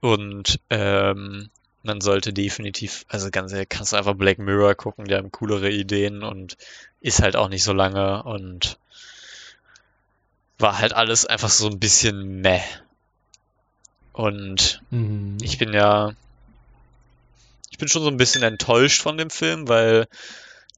und 0.00 0.60
ähm, 0.70 1.50
man 1.84 2.00
sollte 2.00 2.32
definitiv, 2.32 3.04
also 3.08 3.30
ganz 3.30 3.52
kannst 3.68 3.92
du 3.92 3.96
einfach 3.96 4.14
Black 4.14 4.38
Mirror 4.38 4.74
gucken, 4.74 5.04
die 5.04 5.14
haben 5.14 5.30
coolere 5.30 5.70
Ideen 5.70 6.22
und 6.22 6.56
ist 7.00 7.22
halt 7.22 7.36
auch 7.36 7.48
nicht 7.48 7.62
so 7.62 7.72
lange 7.72 8.22
und 8.22 8.78
war 10.58 10.78
halt 10.78 10.94
alles 10.94 11.26
einfach 11.26 11.50
so 11.50 11.68
ein 11.68 11.78
bisschen 11.78 12.40
meh. 12.40 12.62
Und 14.12 14.80
Mhm. 14.90 15.38
ich 15.42 15.58
bin 15.58 15.72
ja, 15.72 16.12
ich 17.70 17.78
bin 17.78 17.88
schon 17.88 18.02
so 18.02 18.08
ein 18.08 18.16
bisschen 18.16 18.42
enttäuscht 18.42 19.02
von 19.02 19.18
dem 19.18 19.30
Film, 19.30 19.68
weil 19.68 20.06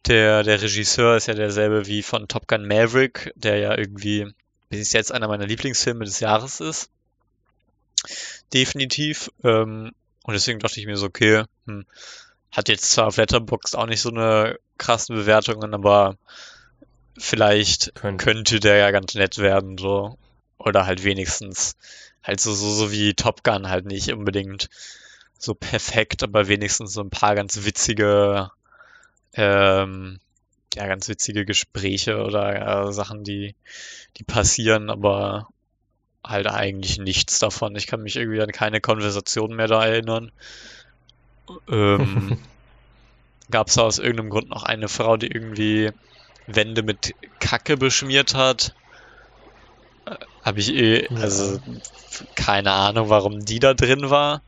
der, 0.06 0.42
der 0.42 0.60
Regisseur 0.60 1.16
ist 1.16 1.26
ja 1.26 1.34
derselbe 1.34 1.86
wie 1.86 2.02
von 2.02 2.26
Top 2.26 2.48
Gun 2.48 2.66
Maverick, 2.66 3.32
der 3.36 3.58
ja 3.58 3.76
irgendwie 3.76 4.26
bis 4.70 4.92
jetzt 4.92 5.12
einer 5.12 5.28
meiner 5.28 5.46
Lieblingsfilme 5.46 6.04
des 6.04 6.20
Jahres 6.20 6.60
ist. 6.60 6.90
Definitiv. 8.52 9.30
Ähm, 9.44 9.92
und 10.26 10.34
deswegen 10.34 10.58
dachte 10.58 10.80
ich 10.80 10.86
mir 10.86 10.96
so, 10.96 11.06
okay, 11.06 11.44
hm, 11.66 11.86
hat 12.50 12.68
jetzt 12.68 12.90
zwar 12.90 13.06
auf 13.06 13.16
Letterboxd 13.16 13.76
auch 13.76 13.86
nicht 13.86 14.00
so 14.00 14.10
eine 14.10 14.58
krassen 14.76 15.14
Bewertungen, 15.14 15.72
aber 15.72 16.16
vielleicht 17.16 17.94
Könnte. 17.94 18.24
könnte 18.24 18.58
der 18.58 18.76
ja 18.76 18.90
ganz 18.90 19.14
nett 19.14 19.38
werden, 19.38 19.78
so. 19.78 20.18
Oder 20.58 20.84
halt 20.84 21.04
wenigstens 21.04 21.76
halt 22.24 22.40
so, 22.40 22.52
so, 22.54 22.68
so 22.70 22.90
wie 22.90 23.14
Top 23.14 23.44
Gun 23.44 23.68
halt 23.68 23.86
nicht 23.86 24.12
unbedingt 24.12 24.68
so 25.38 25.54
perfekt, 25.54 26.24
aber 26.24 26.48
wenigstens 26.48 26.92
so 26.92 27.02
ein 27.02 27.10
paar 27.10 27.36
ganz 27.36 27.64
witzige, 27.64 28.50
ähm, 29.34 30.18
ja, 30.74 30.86
ganz 30.88 31.08
witzige 31.08 31.44
Gespräche 31.44 32.24
oder 32.24 32.88
äh, 32.88 32.92
Sachen, 32.92 33.22
die, 33.22 33.54
die 34.16 34.24
passieren, 34.24 34.90
aber 34.90 35.48
halt 36.28 36.46
eigentlich 36.46 36.98
nichts 36.98 37.38
davon. 37.38 37.76
Ich 37.76 37.86
kann 37.86 38.02
mich 38.02 38.16
irgendwie 38.16 38.40
an 38.40 38.52
keine 38.52 38.80
Konversation 38.80 39.54
mehr 39.54 39.68
da 39.68 39.84
erinnern. 39.84 40.32
Ähm, 41.68 42.38
gab 43.50 43.68
es 43.68 43.78
aus 43.78 43.98
irgendeinem 43.98 44.30
Grund 44.30 44.50
noch 44.50 44.64
eine 44.64 44.88
Frau, 44.88 45.16
die 45.16 45.28
irgendwie 45.28 45.92
Wände 46.46 46.82
mit 46.82 47.14
Kacke 47.40 47.76
beschmiert 47.76 48.34
hat. 48.34 48.74
Habe 50.42 50.60
ich 50.60 50.72
eh, 50.74 51.08
also 51.08 51.60
keine 52.34 52.72
Ahnung, 52.72 53.08
warum 53.08 53.44
die 53.44 53.58
da 53.58 53.74
drin 53.74 54.10
war. 54.10 54.42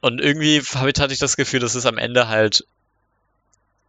Und 0.00 0.20
irgendwie 0.20 0.60
hatte 0.60 1.12
ich 1.12 1.18
das 1.18 1.36
Gefühl, 1.36 1.60
dass 1.60 1.74
es 1.74 1.86
am 1.86 1.98
Ende 1.98 2.28
halt, 2.28 2.64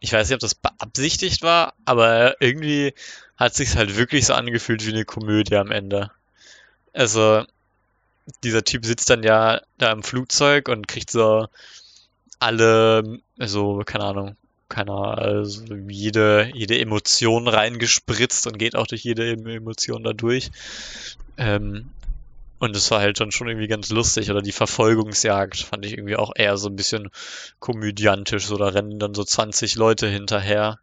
ich 0.00 0.12
weiß 0.12 0.28
nicht, 0.28 0.34
ob 0.34 0.40
das 0.40 0.54
beabsichtigt 0.54 1.42
war, 1.42 1.74
aber 1.84 2.40
irgendwie 2.40 2.94
hat 3.36 3.54
sich's 3.54 3.76
halt 3.76 3.96
wirklich 3.96 4.26
so 4.26 4.34
angefühlt 4.34 4.84
wie 4.86 4.92
eine 4.92 5.04
Komödie 5.04 5.56
am 5.56 5.70
Ende. 5.70 6.10
Also, 6.92 7.44
dieser 8.44 8.64
Typ 8.64 8.84
sitzt 8.84 9.10
dann 9.10 9.22
ja 9.22 9.60
da 9.78 9.92
im 9.92 10.02
Flugzeug 10.02 10.68
und 10.68 10.88
kriegt 10.88 11.10
so 11.10 11.46
alle, 12.40 13.20
also, 13.38 13.82
keine 13.86 14.04
Ahnung, 14.04 14.36
keine 14.68 14.92
Ahnung, 14.92 15.14
also 15.18 15.64
jede, 15.88 16.50
jede 16.54 16.78
Emotion 16.80 17.48
reingespritzt 17.48 18.46
und 18.46 18.58
geht 18.58 18.76
auch 18.76 18.86
durch 18.86 19.02
jede 19.04 19.32
Em- 19.32 19.46
Emotion 19.46 20.04
da 20.04 20.12
durch. 20.12 20.50
Ähm, 21.38 21.90
und 22.58 22.76
es 22.76 22.90
war 22.90 23.00
halt 23.00 23.20
dann 23.20 23.32
schon 23.32 23.48
irgendwie 23.48 23.68
ganz 23.68 23.90
lustig. 23.90 24.30
Oder 24.30 24.42
die 24.42 24.52
Verfolgungsjagd 24.52 25.58
fand 25.58 25.86
ich 25.86 25.92
irgendwie 25.94 26.16
auch 26.16 26.32
eher 26.36 26.56
so 26.58 26.68
ein 26.68 26.76
bisschen 26.76 27.10
komödiantisch. 27.60 28.46
So, 28.46 28.56
da 28.56 28.68
rennen 28.68 28.98
dann 28.98 29.14
so 29.14 29.24
20 29.24 29.76
Leute 29.76 30.08
hinterher. 30.08 30.78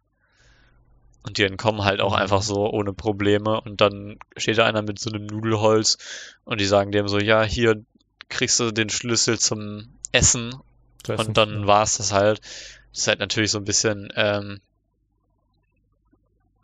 Und 1.28 1.38
die 1.38 1.44
entkommen 1.44 1.84
halt 1.84 2.00
auch 2.00 2.12
Mhm. 2.14 2.22
einfach 2.22 2.42
so 2.42 2.70
ohne 2.70 2.92
Probleme. 2.94 3.60
Und 3.60 3.80
dann 3.80 4.18
steht 4.36 4.58
da 4.58 4.66
einer 4.66 4.82
mit 4.82 4.98
so 4.98 5.10
einem 5.10 5.26
Nudelholz 5.26 5.98
und 6.44 6.60
die 6.60 6.66
sagen 6.66 6.90
dem 6.90 7.06
so, 7.08 7.18
ja, 7.18 7.42
hier 7.44 7.84
kriegst 8.30 8.58
du 8.60 8.70
den 8.72 8.88
Schlüssel 8.90 9.38
zum 9.38 9.88
Essen 10.12 10.54
Das 11.02 11.20
und 11.20 11.36
dann 11.36 11.62
ja. 11.62 11.66
war 11.66 11.82
es 11.82 11.98
das 11.98 12.12
halt. 12.12 12.40
Das 12.92 13.00
ist 13.02 13.08
halt 13.08 13.20
natürlich 13.20 13.50
so 13.50 13.58
ein 13.58 13.64
bisschen, 13.64 14.10
ähm, 14.16 14.60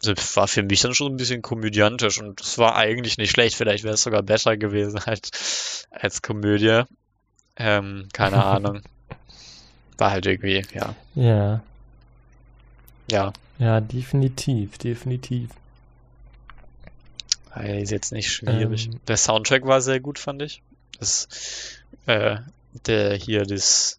das 0.03 0.37
war 0.37 0.49
für 0.49 0.63
mich 0.63 0.81
dann 0.81 0.95
schon 0.95 1.13
ein 1.13 1.17
bisschen 1.17 1.43
komödiantisch 1.43 2.21
und 2.21 2.41
das 2.41 2.59
war 2.59 2.77
eigentlich 2.77 3.17
nicht 3.19 3.31
schlecht. 3.31 3.57
Vielleicht 3.57 3.85
wäre 3.85 3.95
es 3.95 4.03
sogar 4.03 4.23
besser 4.23 4.57
gewesen 4.57 4.99
als, 5.07 5.87
als 5.91 6.23
Komödie. 6.23 6.83
Ähm, 7.57 8.09
keine 8.13 8.43
Ahnung. 8.45 8.83
War 9.99 10.11
halt 10.11 10.27
irgendwie, 10.27 10.65
ja, 10.75 10.95
Ja, 11.15 11.63
ja, 13.11 13.33
ja, 13.59 13.81
definitiv, 13.81 14.79
definitiv. 14.79 15.51
war 17.55 17.83
ist 17.83 17.91
jetzt 17.91 18.13
nicht 18.13 18.33
schwierig. 18.33 18.87
Ähm. 18.87 19.01
Der 19.07 19.17
Soundtrack 19.17 19.65
war 19.65 19.81
sehr 19.81 20.01
gut, 20.01 20.19
fand 20.19 20.43
ich. 20.43 20.63
Das, 20.99 21.29
äh, 22.07 22.39
der 22.87 23.15
hier, 23.15 23.45
das, 23.45 23.99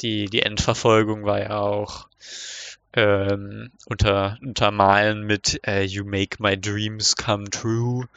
die, 0.00 0.26
die 0.26 0.42
Endverfolgung 0.42 1.24
war 1.24 1.40
ja 1.40 1.58
auch 1.58 2.08
ähm, 2.94 3.70
unter, 3.86 4.38
untermalen 4.42 5.26
mit 5.26 5.60
äh, 5.66 5.82
You 5.82 6.04
Make 6.04 6.42
My 6.42 6.58
Dreams 6.58 7.16
Come 7.16 7.50
True. 7.50 8.08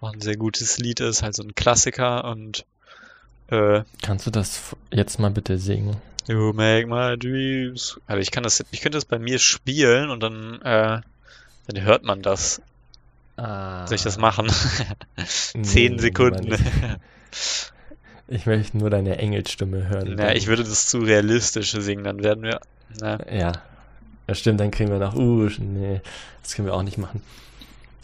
Auch 0.00 0.12
ein 0.12 0.20
sehr 0.20 0.36
gutes 0.36 0.78
Lied 0.78 1.00
ist, 1.00 1.22
halt 1.22 1.34
so 1.34 1.42
ein 1.42 1.54
Klassiker 1.54 2.24
und 2.24 2.64
äh, 3.48 3.82
Kannst 4.02 4.26
du 4.26 4.30
das 4.30 4.76
jetzt 4.92 5.18
mal 5.18 5.30
bitte 5.30 5.58
singen? 5.58 5.96
You 6.26 6.52
make 6.52 6.86
my 6.86 7.16
dreams. 7.16 7.98
Also 8.06 8.20
ich 8.20 8.30
kann 8.30 8.42
das, 8.42 8.62
ich 8.70 8.80
könnte 8.80 8.96
das 8.98 9.04
bei 9.06 9.18
mir 9.18 9.38
spielen 9.38 10.10
und 10.10 10.20
dann, 10.22 10.60
äh, 10.62 11.00
dann 11.66 11.82
hört 11.84 12.04
man 12.04 12.22
das. 12.22 12.60
Ah, 13.36 13.86
Soll 13.86 13.96
ich 13.96 14.02
das 14.02 14.18
machen? 14.18 14.46
nee, 15.54 15.62
Zehn 15.62 15.98
Sekunden. 15.98 16.44
lieber 16.44 16.56
nicht. 16.58 16.64
Ich 18.30 18.44
möchte 18.44 18.76
nur 18.76 18.90
deine 18.90 19.16
Engelsstimme 19.16 19.88
hören. 19.88 20.14
Na, 20.16 20.34
ich 20.36 20.48
würde 20.48 20.62
das 20.62 20.86
zu 20.86 20.98
realistisch 20.98 21.70
singen, 21.72 22.04
dann 22.04 22.22
werden 22.22 22.42
wir. 22.42 22.60
Na, 23.00 23.18
Ja, 23.32 23.52
das 24.26 24.38
stimmt, 24.38 24.60
dann 24.60 24.70
kriegen 24.70 24.90
wir 24.90 24.98
noch, 24.98 25.14
uh, 25.14 25.48
nee, 25.58 26.02
das 26.42 26.54
können 26.54 26.66
wir 26.68 26.74
auch 26.74 26.82
nicht 26.82 26.98
machen. 26.98 27.22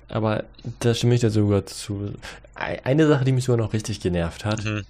Aber 0.08 0.44
da 0.80 0.94
stimme 0.94 1.14
ich 1.14 1.20
dir 1.20 1.28
sogar 1.28 1.66
zu. 1.66 2.14
Ei- 2.54 2.82
Eine 2.84 3.06
Sache, 3.06 3.26
die 3.26 3.32
mich 3.32 3.44
sogar 3.44 3.62
noch 3.66 3.74
richtig 3.74 4.00
genervt 4.00 4.46
hat, 4.46 4.64
mhm. 4.64 4.86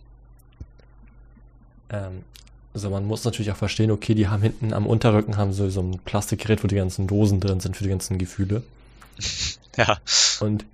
Ähm, 1.94 2.22
also 2.72 2.90
man 2.90 3.04
muss 3.04 3.24
natürlich 3.24 3.52
auch 3.52 3.56
verstehen, 3.56 3.90
okay, 3.92 4.14
die 4.14 4.26
haben 4.28 4.42
hinten 4.42 4.72
am 4.72 4.86
Unterrücken 4.86 5.36
haben 5.36 5.52
so, 5.52 5.68
so 5.70 5.80
ein 5.80 6.00
Plastikgerät, 6.04 6.64
wo 6.64 6.68
die 6.68 6.74
ganzen 6.74 7.06
Dosen 7.06 7.38
drin 7.40 7.60
sind 7.60 7.76
für 7.76 7.84
die 7.84 7.90
ganzen 7.90 8.18
Gefühle. 8.18 8.62
Ja. 9.76 9.98
Und 10.38 10.64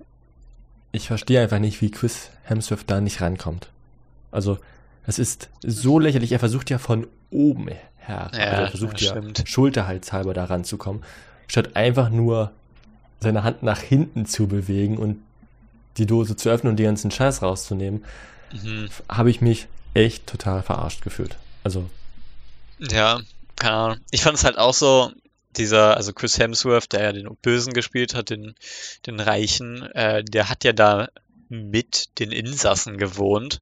ich 0.91 1.07
verstehe 1.07 1.41
einfach 1.41 1.57
nicht, 1.57 1.81
wie 1.81 1.89
Chris 1.89 2.29
Hemsworth 2.43 2.83
da 2.85 3.01
nicht 3.01 3.19
rankommt. 3.19 3.69
Also, 4.31 4.59
es 5.07 5.17
ist 5.17 5.49
so 5.63 5.97
lächerlich, 5.97 6.31
er 6.33 6.37
versucht 6.39 6.69
ja 6.69 6.77
von 6.77 7.07
oben 7.31 7.67
her, 7.97 8.25
also 8.27 8.37
Ja, 8.39 8.43
er 8.45 8.67
versucht 8.69 9.01
ja 9.01 9.09
stimmt. 9.09 9.41
schulterhalshalber 9.47 10.35
da 10.35 10.45
ranzukommen, 10.45 11.01
statt 11.47 11.75
einfach 11.75 12.11
nur 12.11 12.51
seine 13.21 13.43
Hand 13.43 13.63
nach 13.63 13.79
hinten 13.81 14.27
zu 14.27 14.45
bewegen 14.45 14.97
und 14.99 15.17
die 15.97 16.05
Dose 16.05 16.35
zu 16.35 16.49
öffnen 16.51 16.69
und 16.69 16.77
die 16.77 16.83
ganzen 16.83 17.09
Scheiß 17.09 17.41
rauszunehmen, 17.41 18.03
Mhm. 18.53 18.89
habe 19.09 19.31
ich 19.31 19.41
mich 19.41 19.67
echt 19.93 20.27
total 20.27 20.63
verarscht 20.63 21.01
gefühlt. 21.01 21.37
Also, 21.63 21.89
Ja, 22.79 23.21
keine 23.55 23.73
Ahnung. 23.75 23.97
Ich 24.11 24.21
fand 24.21 24.37
es 24.37 24.43
halt 24.43 24.57
auch 24.57 24.73
so, 24.73 25.11
dieser, 25.57 25.97
also 25.97 26.13
Chris 26.13 26.39
Hemsworth, 26.39 26.91
der 26.93 27.03
ja 27.03 27.11
den 27.11 27.29
Bösen 27.41 27.73
gespielt 27.73 28.15
hat, 28.15 28.29
den, 28.29 28.55
den 29.05 29.19
Reichen, 29.19 29.83
äh, 29.93 30.23
der 30.23 30.49
hat 30.49 30.63
ja 30.63 30.71
da 30.73 31.09
mit 31.49 32.17
den 32.19 32.31
Insassen 32.31 32.97
gewohnt 32.97 33.59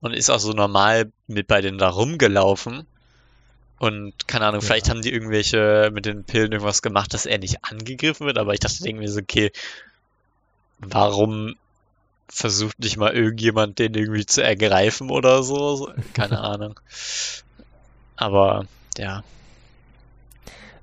und 0.00 0.12
ist 0.12 0.30
auch 0.30 0.40
so 0.40 0.52
normal 0.52 1.12
mit 1.28 1.46
bei 1.46 1.60
denen 1.60 1.78
da 1.78 1.88
rumgelaufen. 1.88 2.86
Und 3.78 4.26
keine 4.26 4.46
Ahnung, 4.46 4.60
Ja. 4.60 4.66
vielleicht 4.66 4.90
haben 4.90 5.02
die 5.02 5.12
irgendwelche 5.12 5.90
mit 5.92 6.04
den 6.06 6.24
Pillen 6.24 6.50
irgendwas 6.50 6.82
gemacht, 6.82 7.14
dass 7.14 7.26
er 7.26 7.38
nicht 7.38 7.64
angegriffen 7.64 8.26
wird, 8.26 8.38
aber 8.38 8.52
ich 8.52 8.60
dachte 8.60 8.88
irgendwie 8.88 9.06
so, 9.06 9.20
okay, 9.20 9.52
warum 10.80 11.54
versucht 12.28 12.78
nicht 12.78 12.96
mal 12.96 13.12
irgendjemand 13.14 13.78
den 13.78 13.94
irgendwie 13.94 14.26
zu 14.26 14.42
ergreifen 14.42 15.10
oder 15.10 15.42
so? 15.42 15.90
Keine 16.14 16.40
Ahnung. 16.42 16.78
Aber 18.16 18.66
ja, 18.96 19.22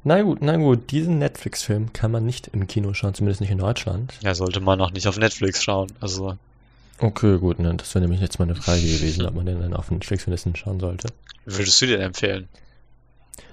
na 0.08 0.22
gut, 0.22 0.38
na 0.42 0.56
gut, 0.58 0.92
diesen 0.92 1.18
Netflix-Film 1.18 1.92
kann 1.92 2.12
man 2.12 2.26
nicht 2.26 2.48
im 2.50 2.68
Kino 2.68 2.94
schauen, 2.94 3.16
zumindest 3.16 3.42
nicht 3.42 3.50
in 3.50 3.58
Deutschland. 3.58 4.14
ja, 4.22 4.36
sollte 4.36 4.60
man 4.60 4.80
auch 4.80 4.92
nicht 4.92 5.08
auf 5.08 5.18
Netflix 5.18 5.64
schauen. 5.64 5.92
Also, 6.00 6.38
Okay, 7.00 7.40
gut, 7.40 7.60
ne, 7.60 7.74
das 7.76 7.94
wäre 7.96 8.04
nämlich 8.04 8.22
jetzt 8.22 8.38
mal 8.40 8.46
eine 8.46 8.56
Frage 8.56 8.82
gewesen, 8.82 9.26
ob 9.26 9.34
man 9.34 9.46
den 9.48 9.60
dann 9.60 9.74
auf 9.74 9.90
Netflix 9.92 10.28
mindestens 10.28 10.60
schauen 10.60 10.80
sollte. 10.80 11.10
würdest 11.46 11.82
du 11.82 11.88
den 11.88 12.00
empfehlen? 12.02 12.48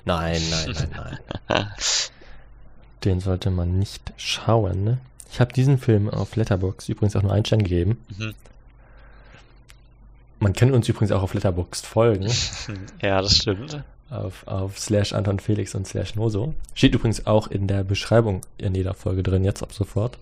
Nein, 0.04 0.40
nein, 0.50 0.76
nein, 0.94 1.18
nein. 1.48 1.66
Den 3.04 3.18
sollte 3.18 3.50
man 3.50 3.78
nicht 3.80 4.12
schauen. 4.16 4.84
Ne? 4.84 4.98
Ich 5.32 5.40
habe 5.40 5.52
diesen 5.52 5.78
Film 5.78 6.10
auf 6.10 6.36
Letterboxd 6.36 6.90
übrigens 6.90 7.16
auch 7.16 7.22
nur 7.22 7.32
einen 7.32 7.44
Stern 7.46 7.62
gegeben. 7.62 7.98
Mhm. 8.18 8.34
Man 10.40 10.52
kann 10.52 10.72
uns 10.72 10.88
übrigens 10.88 11.10
auch 11.12 11.22
auf 11.22 11.32
Letterboxd 11.34 11.86
folgen. 11.86 12.30
Ja, 13.02 13.20
das 13.22 13.36
stimmt. 13.36 13.82
Auf, 14.10 14.46
auf 14.46 14.78
slash 14.78 15.14
Anton 15.14 15.40
Felix 15.40 15.74
und 15.74 15.86
slash 15.86 16.16
Noso. 16.16 16.54
Steht 16.74 16.94
übrigens 16.94 17.26
auch 17.26 17.46
in 17.48 17.66
der 17.66 17.82
Beschreibung 17.82 18.42
in 18.58 18.74
jeder 18.74 18.92
Folge 18.92 19.22
drin, 19.22 19.42
jetzt 19.44 19.62
ab 19.62 19.72
sofort. 19.72 20.18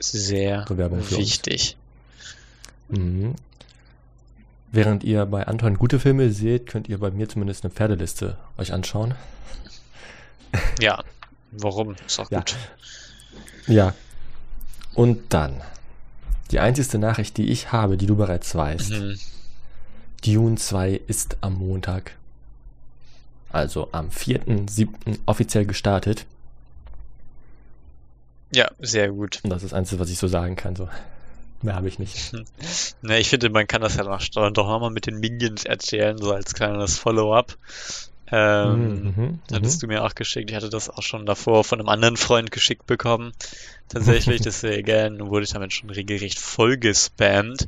Sehr 0.00 0.66
wichtig. 0.68 1.76
Mhm. 2.88 3.34
Während 4.72 5.02
ihr 5.02 5.24
bei 5.26 5.46
Anton 5.46 5.78
gute 5.78 5.98
Filme 5.98 6.30
seht, 6.30 6.66
könnt 6.66 6.88
ihr 6.88 6.98
bei 6.98 7.10
mir 7.10 7.28
zumindest 7.28 7.64
eine 7.64 7.72
Pferdeliste 7.72 8.36
euch 8.58 8.72
anschauen. 8.72 9.14
Ja, 10.80 11.02
warum? 11.52 11.96
Ist 12.06 12.20
auch 12.20 12.30
Ja. 12.30 12.40
gut. 12.40 12.56
Ja. 13.66 13.94
Und 14.94 15.32
dann. 15.32 15.60
Die 16.50 16.58
einzigste 16.58 16.98
Nachricht, 16.98 17.36
die 17.36 17.50
ich 17.50 17.72
habe, 17.72 17.96
die 17.96 18.06
du 18.06 18.16
bereits 18.16 18.54
weißt. 18.54 18.90
Mhm. 18.90 19.18
Dune 20.24 20.56
2 20.56 21.00
ist 21.06 21.36
am 21.40 21.54
Montag, 21.54 22.16
also 23.50 23.88
am 23.92 24.08
4.7. 24.08 25.20
offiziell 25.26 25.64
gestartet. 25.64 26.26
Ja, 28.54 28.70
sehr 28.80 29.10
gut. 29.10 29.40
Und 29.44 29.50
das 29.50 29.62
ist 29.62 29.72
das 29.72 29.78
Einzige, 29.78 30.00
was 30.00 30.10
ich 30.10 30.18
so 30.18 30.26
sagen 30.26 30.56
kann. 30.56 30.76
So. 30.76 30.88
Mehr 31.62 31.74
habe 31.74 31.88
ich 31.88 31.98
nicht. 31.98 32.32
Ne, 33.02 33.18
ich 33.18 33.30
finde, 33.30 33.48
man 33.48 33.66
kann 33.66 33.80
das 33.80 33.96
ja 33.96 34.04
noch, 34.04 34.22
doch 34.28 34.50
nochmal 34.50 34.90
mit 34.90 35.06
den 35.06 35.20
Minions 35.20 35.64
erzählen, 35.64 36.18
so 36.18 36.32
als 36.32 36.52
kleines 36.52 36.98
Follow-up. 36.98 37.56
Ähm, 38.32 39.02
Mhm, 39.02 39.12
mhm, 39.16 39.40
Hattest 39.52 39.82
du 39.82 39.86
mir 39.86 40.04
auch 40.04 40.14
geschickt. 40.14 40.50
Ich 40.50 40.56
hatte 40.56 40.70
das 40.70 40.88
auch 40.90 41.02
schon 41.02 41.26
davor 41.26 41.64
von 41.64 41.80
einem 41.80 41.88
anderen 41.88 42.16
Freund 42.16 42.50
geschickt 42.50 42.86
bekommen. 42.86 43.32
Tatsächlich, 43.88 44.40
deswegen 44.40 45.18
wurde 45.30 45.44
ich 45.44 45.52
damit 45.52 45.72
schon 45.72 45.90
regelrecht 45.90 46.38
voll 46.38 46.76
gespammt. 46.76 47.66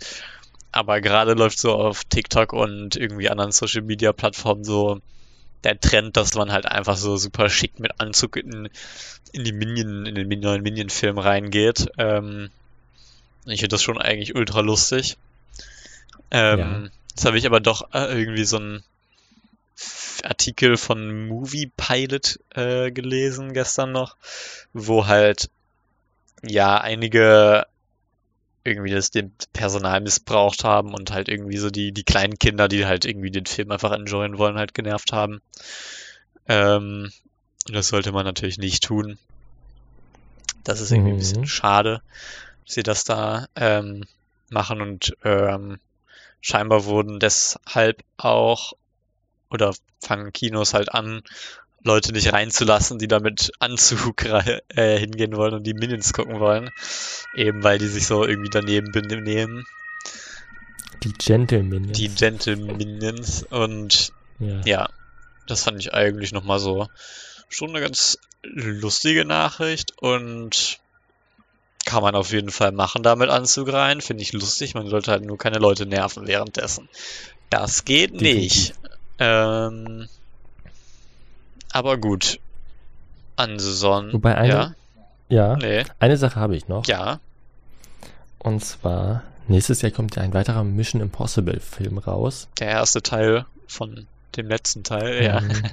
Aber 0.71 1.01
gerade 1.01 1.35
läuft 1.35 1.59
so 1.59 1.73
auf 1.75 2.05
TikTok 2.05 2.53
und 2.53 2.97
irgendwie 2.97 3.29
anderen 3.29 3.53
Social 3.53 3.83
Media 3.83 4.13
Plattformen 4.13 4.65
so 4.65 5.01
der 5.65 5.79
Trend, 5.81 6.17
dass 6.17 6.35
man 6.35 6.51
halt 6.53 6.67
einfach 6.67 6.97
so 6.97 7.17
super 7.17 7.49
schick 7.51 7.79
mit 7.79 8.01
Anzug 8.01 8.37
in, 8.37 8.69
in 9.33 9.45
die 9.45 9.53
Minion, 9.53 10.07
in 10.07 10.15
den 10.15 10.41
neuen 10.41 10.63
Minion-Film 10.63 11.19
reingeht. 11.19 11.89
Ähm, 11.99 12.51
ich 13.47 13.61
finde 13.61 13.75
das 13.75 13.83
schon 13.83 13.99
eigentlich 14.01 14.35
ultra 14.35 14.61
lustig. 14.61 15.17
Ähm, 16.31 16.59
Ja. 16.59 16.83
Jetzt 17.11 17.25
habe 17.27 17.37
ich 17.39 17.47
aber 17.47 17.61
doch 17.61 17.93
äh, 17.93 18.19
irgendwie 18.19 18.45
so 18.45 18.57
einen 18.57 18.83
Artikel 20.25 20.77
von 20.77 21.29
Movie 21.29 21.71
Pilot 21.77 22.39
äh, 22.55 22.91
gelesen 22.91 23.53
gestern 23.53 23.93
noch, 23.93 24.17
wo 24.73 25.07
halt 25.07 25.51
ja 26.43 26.79
einige 26.79 27.67
irgendwie 28.65 28.91
das 28.93 29.11
dem 29.11 29.33
Personal 29.53 30.01
missbraucht 30.01 30.65
haben 30.65 30.95
und 30.95 31.11
halt 31.11 31.29
irgendwie 31.29 31.57
so 31.59 31.71
die, 31.71 31.93
die 31.93 32.05
kleinen 32.05 32.39
Kinder, 32.39 32.69
die 32.69 32.87
halt 32.87 33.05
irgendwie 33.05 33.31
den 33.31 33.47
Film 33.47 33.71
einfach 33.73 33.93
enjoyen 33.93 34.39
wollen, 34.39 34.57
halt 34.57 34.75
genervt 34.75 35.13
haben. 35.13 35.41
Ähm, 36.49 37.11
das 37.67 37.89
sollte 37.89 38.13
man 38.13 38.25
natürlich 38.25 38.59
nicht 38.59 38.85
tun. 38.85 39.19
Das 40.65 40.81
ist 40.81 40.93
irgendwie 40.93 41.13
ein 41.13 41.19
bisschen 41.19 41.45
Mhm. 41.45 41.47
schade, 41.47 42.03
dass 42.65 42.75
sie 42.75 42.83
das 42.83 43.05
da 43.05 43.47
ähm, 43.57 44.05
machen 44.51 44.81
und 44.81 45.17
ähm, 45.25 45.79
scheinbar 46.41 46.85
wurden 46.85 47.21
deshalb 47.21 48.05
auch 48.17 48.75
oder 49.53 49.75
fangen 50.01 50.33
Kinos 50.33 50.75
halt 50.75 50.93
an, 50.93 51.23
Leute 51.85 52.13
nicht 52.13 52.33
reinzulassen, 52.33 52.99
die 52.99 53.09
da 53.09 53.19
mit 53.19 53.51
Anzug 53.59 54.25
äh, 54.25 54.99
hingehen 54.99 55.37
wollen 55.37 55.55
und 55.55 55.67
die 55.67 55.75
Minions 55.75 56.13
gucken 56.13 56.41
wollen. 56.41 56.71
Eben 57.35 57.63
weil 57.63 57.79
die 57.79 57.89
sich 57.89 58.07
so 58.07 58.25
irgendwie 58.25 58.51
daneben 58.51 58.93
benehmen. 58.93 59.65
Die 61.03 61.13
Gentleman. 61.13 61.93
Die 61.93 62.09
Gentle 62.09 62.57
Minions. 62.57 63.43
Und 63.51 64.13
ja. 64.39 64.61
ja, 64.65 64.89
das 65.49 65.65
fand 65.65 65.81
ich 65.81 65.93
eigentlich 65.93 66.33
nochmal 66.33 66.61
so 66.61 66.87
schon 67.49 67.71
eine 67.71 67.81
ganz 67.81 68.19
lustige 68.45 69.25
Nachricht 69.25 69.93
und 70.01 70.79
kann 71.85 72.03
man 72.03 72.15
auf 72.15 72.31
jeden 72.31 72.51
Fall 72.51 72.71
machen, 72.71 73.03
damit 73.03 73.29
Anzug 73.29 73.73
rein. 73.73 74.01
Finde 74.01 74.23
ich 74.23 74.33
lustig. 74.33 74.75
Man 74.75 74.89
sollte 74.89 75.11
halt 75.11 75.25
nur 75.25 75.37
keine 75.37 75.59
Leute 75.59 75.85
nerven 75.85 76.29
währenddessen. 76.29 76.89
Das 77.51 77.85
geht 77.85 78.21
nicht. 78.21 78.75
Ähm, 79.19 80.09
aber 81.73 81.97
gut. 81.99 82.39
Ansonsten. 83.37 84.13
Wobei 84.13 84.35
eine- 84.37 84.53
ja, 84.53 84.75
ja, 85.29 85.57
nee, 85.57 85.85
eine 86.01 86.17
Sache 86.17 86.39
habe 86.39 86.57
ich 86.57 86.69
noch. 86.69 86.87
ja. 86.87 87.19
Und 88.39 88.65
zwar, 88.65 89.23
nächstes 89.47 89.83
Jahr 89.83 89.93
kommt 89.93 90.17
ja 90.17 90.23
ein 90.23 90.35
weiterer 90.35 90.65
Mission 90.65 91.01
Impossible 91.01 91.61
Film 91.61 91.99
raus. 91.99 92.49
Der 92.59 92.69
erste 92.69 93.01
Teil 93.03 93.47
von 93.69 94.07
dem 94.37 94.49
letzten 94.49 94.83
Teil, 94.83 95.23
ja. 95.23 95.39
Ähm, 95.39 95.63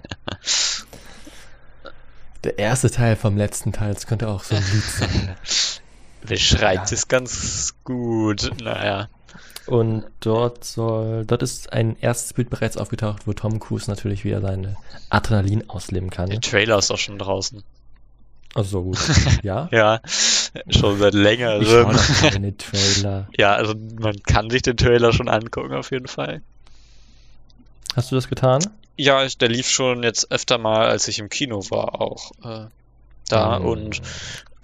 Der 2.44 2.58
erste 2.58 2.90
Teil 2.90 3.16
vom 3.18 3.36
letzten 3.38 3.74
Teil, 3.74 3.94
das 3.94 4.08
könnte 4.08 4.28
auch 4.30 4.44
so 4.44 4.56
ein 4.56 4.64
Lied 4.72 4.84
sein. 4.84 5.36
Beschreibt 6.28 6.90
Ja. 6.92 6.96
es 6.96 7.08
ganz 7.08 7.74
gut. 7.84 8.52
Naja. 8.62 9.10
Und 9.68 10.04
dort 10.22 10.64
soll, 10.64 11.26
dort 11.26 11.44
ist 11.44 11.72
ein 11.74 11.96
erstes 12.00 12.34
Bild 12.34 12.50
bereits 12.50 12.76
aufgetaucht, 12.78 13.28
wo 13.28 13.34
Tom 13.34 13.60
Cruise 13.60 13.90
natürlich 13.90 14.24
wieder 14.26 14.42
seine 14.42 14.76
Adrenalin 15.10 15.70
ausleben 15.70 16.10
kann. 16.10 16.30
Der 16.30 16.42
Trailer 16.42 16.78
ist 16.80 16.90
auch 16.92 16.98
schon 16.98 17.20
draußen. 17.20 17.64
Also 18.56 18.70
so 18.70 18.84
gut. 18.84 18.98
Ja? 19.44 19.70
Ja, 19.72 20.00
schon 20.70 20.98
seit 20.98 21.14
Ich 21.14 21.20
schaue 21.20 21.24
längerem. 21.24 21.98
keine 22.22 22.58
Trailer. 22.58 23.28
Ja, 23.38 23.54
also 23.54 23.76
man 24.00 24.22
kann 24.24 24.50
sich 24.50 24.64
den 24.64 24.76
Trailer 24.78 25.14
schon 25.14 25.30
angucken, 25.30 25.74
auf 25.76 25.92
jeden 25.92 26.08
Fall. 26.08 26.42
Hast 27.96 28.12
du 28.12 28.16
das 28.16 28.28
getan? 28.28 28.62
Ja, 28.98 29.24
ich- 29.24 29.38
der 29.38 29.50
lief 29.50 29.70
schon 29.70 30.02
jetzt 30.04 30.32
öfter 30.32 30.58
mal, 30.58 30.88
als 30.88 31.08
ich 31.08 31.20
im 31.20 31.30
Kino 31.30 31.62
war, 31.70 32.02
auch. 32.02 32.32
Äh, 32.44 32.68
da 33.30 33.58
Hm. 33.60 33.66
und 33.66 34.02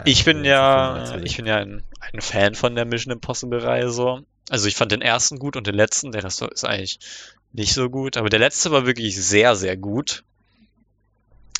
ich 0.04 0.24
bin 0.24 0.44
ja, 0.44 1.16
ich 1.22 1.36
bin 1.36 1.46
ja 1.46 1.56
ein, 1.58 1.82
ein 2.00 2.20
Fan 2.20 2.54
von 2.56 2.74
der 2.74 2.84
Mission 2.84 3.12
Impossible 3.12 3.60
Reihe 3.62 3.90
so. 3.90 4.20
Also 4.48 4.68
ich 4.68 4.76
fand 4.76 4.92
den 4.92 5.02
ersten 5.02 5.38
gut 5.38 5.56
und 5.56 5.66
den 5.66 5.74
letzten, 5.74 6.12
der 6.12 6.22
Rest 6.24 6.40
ist 6.42 6.64
eigentlich 6.64 6.98
nicht 7.52 7.72
so 7.74 7.90
gut, 7.90 8.16
aber 8.16 8.28
der 8.28 8.38
letzte 8.38 8.70
war 8.70 8.86
wirklich 8.86 9.16
sehr, 9.22 9.56
sehr 9.56 9.76
gut. 9.76 10.22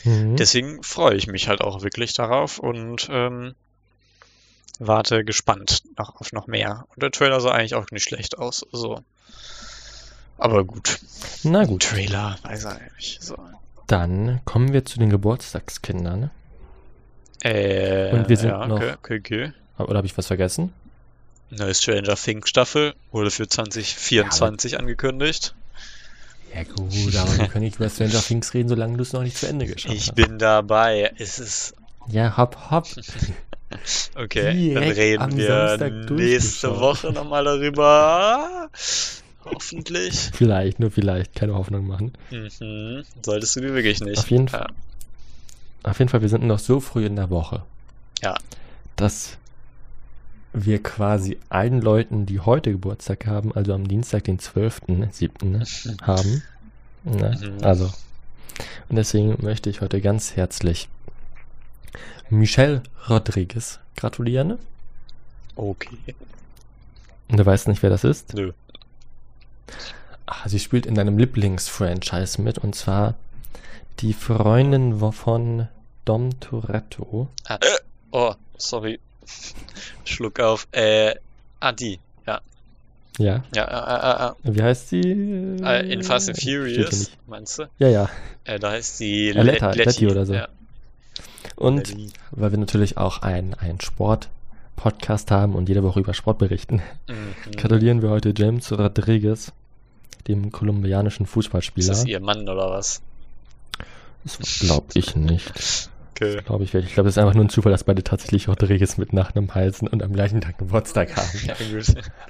Mhm. 0.04 0.36
Deswegen 0.36 0.82
freue 0.82 1.16
ich 1.16 1.26
mich 1.26 1.48
halt 1.48 1.60
auch 1.62 1.82
wirklich 1.82 2.12
darauf 2.12 2.58
und 2.58 3.08
ähm, 3.10 3.54
warte 4.78 5.24
gespannt 5.24 5.82
noch 5.98 6.16
auf 6.20 6.32
noch 6.32 6.46
mehr. 6.46 6.84
Und 6.94 7.02
der 7.02 7.10
Trailer 7.10 7.40
sah 7.40 7.50
eigentlich 7.52 7.74
auch 7.74 7.86
nicht 7.90 8.04
schlecht 8.04 8.38
aus. 8.38 8.64
So. 8.72 9.00
Aber 10.38 10.64
gut. 10.64 11.00
Na 11.42 11.64
gut, 11.64 11.82
Trailer, 11.84 12.36
weiß 12.42 12.64
er 12.66 12.80
nicht. 12.96 13.22
So. 13.22 13.36
dann 13.86 14.40
kommen 14.44 14.72
wir 14.72 14.84
zu 14.84 14.98
den 14.98 15.10
Geburtstagskindern. 15.10 16.30
Äh, 17.42 18.12
Und 18.12 18.28
wir 18.28 18.36
sind 18.36 18.50
ja, 18.50 18.66
noch- 18.66 18.76
okay, 18.76 18.94
okay, 18.98 19.18
okay. 19.18 19.52
Oder 19.78 19.96
habe 19.98 20.06
ich 20.06 20.16
was 20.16 20.26
vergessen? 20.26 20.72
Neue 21.50 21.74
Stranger 21.74 22.16
Things 22.16 22.48
Staffel 22.48 22.94
wurde 23.12 23.30
für 23.30 23.48
2024 23.48 24.78
angekündigt. 24.78 25.54
Ja 26.54 26.62
gut, 26.64 27.14
aber 27.16 27.38
wir 27.38 27.48
können 27.48 27.64
nicht 27.64 27.76
über 27.76 27.88
Stranger 27.90 28.20
Things 28.22 28.52
reden, 28.54 28.68
solange 28.68 28.96
du 28.96 29.02
es 29.02 29.12
noch 29.12 29.22
nicht 29.22 29.36
zu 29.36 29.46
Ende 29.46 29.66
geschafft 29.66 29.94
Ich 29.94 30.08
hast. 30.08 30.14
bin 30.14 30.38
dabei. 30.38 31.12
Es 31.18 31.38
ist 31.38 31.74
Ja, 32.08 32.36
hopp, 32.36 32.70
hopp. 32.70 32.86
okay. 34.16 34.72
Dann 34.74 34.82
Direkt 34.82 34.96
reden 34.96 35.22
am 35.22 35.36
wir 35.36 35.76
nächste. 36.10 36.80
Woche 36.80 37.12
nochmal 37.12 37.44
darüber. 37.44 38.70
Hoffentlich. 39.44 40.30
Vielleicht, 40.34 40.80
nur 40.80 40.90
vielleicht, 40.90 41.34
keine 41.34 41.54
Hoffnung 41.54 41.86
machen. 41.86 42.12
Mhm. 42.30 43.04
Solltest 43.22 43.54
du 43.56 43.60
dir 43.60 43.74
wirklich 43.74 44.00
nicht. 44.00 44.18
Auf 44.18 44.30
jeden 44.30 44.46
Ja. 44.48 44.58
Fall. 44.58 44.66
Auf 45.84 45.98
jeden 46.00 46.08
Fall, 46.08 46.22
wir 46.22 46.28
sind 46.28 46.42
noch 46.44 46.58
so 46.58 46.80
früh 46.80 47.06
in 47.06 47.14
der 47.14 47.30
Woche. 47.30 47.62
Ja. 48.22 48.34
Dass 48.96 49.36
wir 50.56 50.82
quasi 50.82 51.38
allen 51.50 51.82
Leuten, 51.82 52.24
die 52.24 52.40
heute 52.40 52.72
Geburtstag 52.72 53.26
haben, 53.26 53.54
also 53.54 53.74
am 53.74 53.86
Dienstag, 53.86 54.24
den 54.24 54.38
12.07. 54.38 56.02
haben. 56.06 56.42
Ne? 57.04 57.38
Mhm. 57.38 57.64
Also. 57.64 57.92
Und 58.88 58.96
deswegen 58.96 59.36
möchte 59.42 59.68
ich 59.68 59.82
heute 59.82 60.00
ganz 60.00 60.34
herzlich 60.34 60.88
Michelle 62.30 62.82
Rodriguez 63.08 63.80
gratulieren. 63.96 64.58
Okay. 65.56 65.98
Und 67.28 67.38
du 67.38 67.44
weißt 67.44 67.68
nicht, 67.68 67.82
wer 67.82 67.90
das 67.90 68.04
ist? 68.04 68.32
Nö. 68.32 68.52
Ah, 70.24 70.48
sie 70.48 70.58
spielt 70.58 70.86
in 70.86 70.94
deinem 70.94 71.18
Lieblingsfranchise 71.18 72.40
mit 72.40 72.58
und 72.58 72.74
zwar 72.74 73.14
die 74.00 74.14
Freundin 74.14 74.98
von 75.12 75.68
Dom 76.04 76.40
Toretto. 76.40 77.28
Ah, 77.46 77.58
oh, 78.10 78.34
sorry. 78.56 78.98
Schluck 80.04 80.40
auf. 80.40 80.66
Äh, 80.72 81.14
ah, 81.60 81.72
die. 81.72 81.98
Ja. 83.18 83.42
Ja, 83.54 84.32
äh, 84.44 84.48
äh, 84.50 84.54
Wie 84.56 84.62
heißt 84.62 84.90
sie? 84.90 85.00
äh, 85.00 85.90
in 85.90 86.02
Fast 86.02 86.28
and 86.28 86.38
Furious, 86.38 87.10
meinst 87.26 87.58
du? 87.58 87.64
Ja, 87.78 87.88
ja. 87.88 88.10
Äh, 88.44 88.58
da 88.58 88.72
heißt 88.72 89.00
die 89.00 89.32
Letta- 89.32 89.70
Letty 89.72 90.06
oder 90.06 90.26
so. 90.26 90.34
Ja. 90.34 90.48
Und 91.56 91.88
Letty. 91.88 92.10
weil 92.32 92.50
wir 92.50 92.58
natürlich 92.58 92.98
auch 92.98 93.22
einen, 93.22 93.56
Sport-Podcast 93.80 95.30
haben 95.30 95.54
und 95.54 95.66
jede 95.70 95.82
Woche 95.82 96.00
über 96.00 96.12
Sport 96.12 96.36
berichten, 96.36 96.82
Mhm. 97.08 97.52
gratulieren 97.56 98.02
wir 98.02 98.10
heute 98.10 98.34
James 98.36 98.70
Rodriguez, 98.70 99.50
dem 100.28 100.52
kolumbianischen 100.52 101.24
Ist 101.24 101.32
Fußballspieler. 101.32 101.88
das 101.88 102.04
ihr 102.04 102.20
Mann 102.20 102.46
oder 102.46 102.68
was? 102.68 103.00
Das 104.24 104.38
glaube 104.58 104.88
ich 104.92 105.16
nicht. 105.16 105.88
Okay. 106.16 106.40
Glaube 106.46 106.64
ich, 106.64 106.74
ich 106.74 106.94
glaube, 106.94 107.10
es 107.10 107.16
ist 107.16 107.18
einfach 107.18 107.34
nur 107.34 107.44
ein 107.44 107.50
Zufall, 107.50 107.72
dass 107.72 107.84
beide 107.84 108.02
tatsächlich 108.02 108.48
Rodriguez 108.48 108.96
mit 108.96 109.12
Nachnamen 109.12 109.54
heißen 109.54 109.86
und 109.86 110.02
am 110.02 110.14
gleichen 110.14 110.40
Tag 110.40 110.56
Geburtstag 110.58 111.14
haben. 111.14 111.26
Ja. 111.44 111.54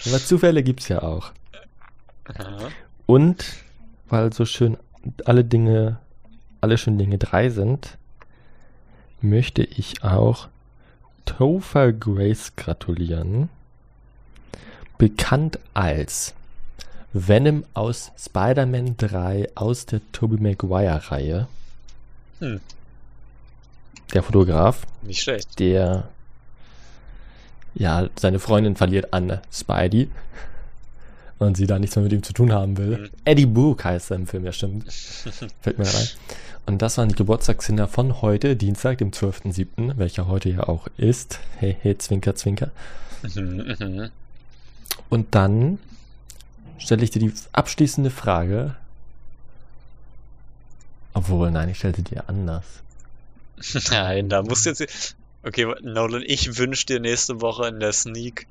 Aber 0.07 0.19
Zufälle 0.19 0.63
gibt's 0.63 0.89
ja 0.89 1.03
auch. 1.03 1.31
Aha. 2.25 2.69
Und 3.07 3.45
weil 4.09 4.33
so 4.33 4.45
schön 4.45 4.77
alle 5.25 5.45
Dinge, 5.45 5.99
alle 6.61 6.79
schönen 6.79 6.99
Dinge 6.99 7.19
drei 7.19 7.49
sind, 7.49 7.97
möchte 9.21 9.63
ich 9.63 10.03
auch 10.03 10.49
Topher 11.25 11.93
Grace 11.93 12.57
gratulieren. 12.57 13.49
Bekannt 14.99 15.61
als 15.75 16.35
Venom 17.13 17.65
aus 17.75 18.11
Spider-Man 18.19 18.97
3 18.97 19.51
aus 19.55 19.87
der 19.87 20.01
Tobey 20.13 20.39
Maguire-Reihe. 20.39 21.47
Hm. 22.41 22.61
Der 24.15 24.23
Fotograf, 24.23 24.87
Nicht 25.03 25.23
schlecht. 25.23 25.59
der 25.59 26.09
ja 27.75 28.09
seine 28.19 28.39
Freundin 28.39 28.77
verliert 28.77 29.13
an 29.13 29.41
Spidey 29.53 30.09
und 31.39 31.57
sie 31.57 31.67
da 31.67 31.79
nichts 31.79 31.97
mehr 31.97 32.05
mit 32.05 32.13
ihm 32.13 32.23
zu 32.23 32.33
tun 32.33 32.53
haben 32.53 32.77
will. 32.79 32.99
Mhm. 32.99 33.11
Eddie 33.25 33.47
Brooke 33.47 33.85
heißt 33.85 34.11
er 34.11 34.17
im 34.17 34.27
Film, 34.27 34.45
ja 34.45 34.53
stimmt. 34.53 34.91
Fällt 35.61 35.79
mir 35.79 35.87
rein. 35.87 36.09
Und 36.65 36.83
das 36.83 36.99
waren 36.99 37.09
die 37.09 37.15
Geburtstagskinder 37.15 37.87
von 37.89 38.23
heute, 38.23 38.57
Dienstag, 38.57 38.99
dem 38.99 39.11
12.07., 39.11 39.99
welcher 39.99 40.27
heute 40.27 40.49
ja 40.49 40.69
auch 40.69 40.89
ist. 40.97 41.39
Hey, 41.59 41.77
hey, 41.83 41.97
Zwinker, 41.99 42.35
Zwinker. 42.35 42.71
Mhm, 43.35 43.77
mhm. 43.79 44.11
Und 45.11 45.35
dann 45.35 45.79
stelle 46.79 47.05
ich 47.05 47.11
dir 47.11 47.21
die 47.21 47.33
abschließende 47.53 48.11
Frage. 48.11 48.75
Obwohl, 51.15 51.51
nein, 51.51 51.69
ich 51.69 51.79
stelle 51.79 51.95
sie 51.95 52.03
dir 52.03 52.29
anders. 52.29 52.65
Nein, 53.91 54.29
da 54.29 54.43
musst 54.43 54.67
du 54.67 54.71
jetzt. 54.71 55.17
Okay, 55.43 55.67
Nolan, 55.83 56.23
ich 56.27 56.59
wünsche 56.59 56.87
dir 56.87 57.01
nächste 57.01 57.41
Woche 57.41 57.69
in 57.69 57.79
der 57.81 57.93
Sneak. 57.93 58.47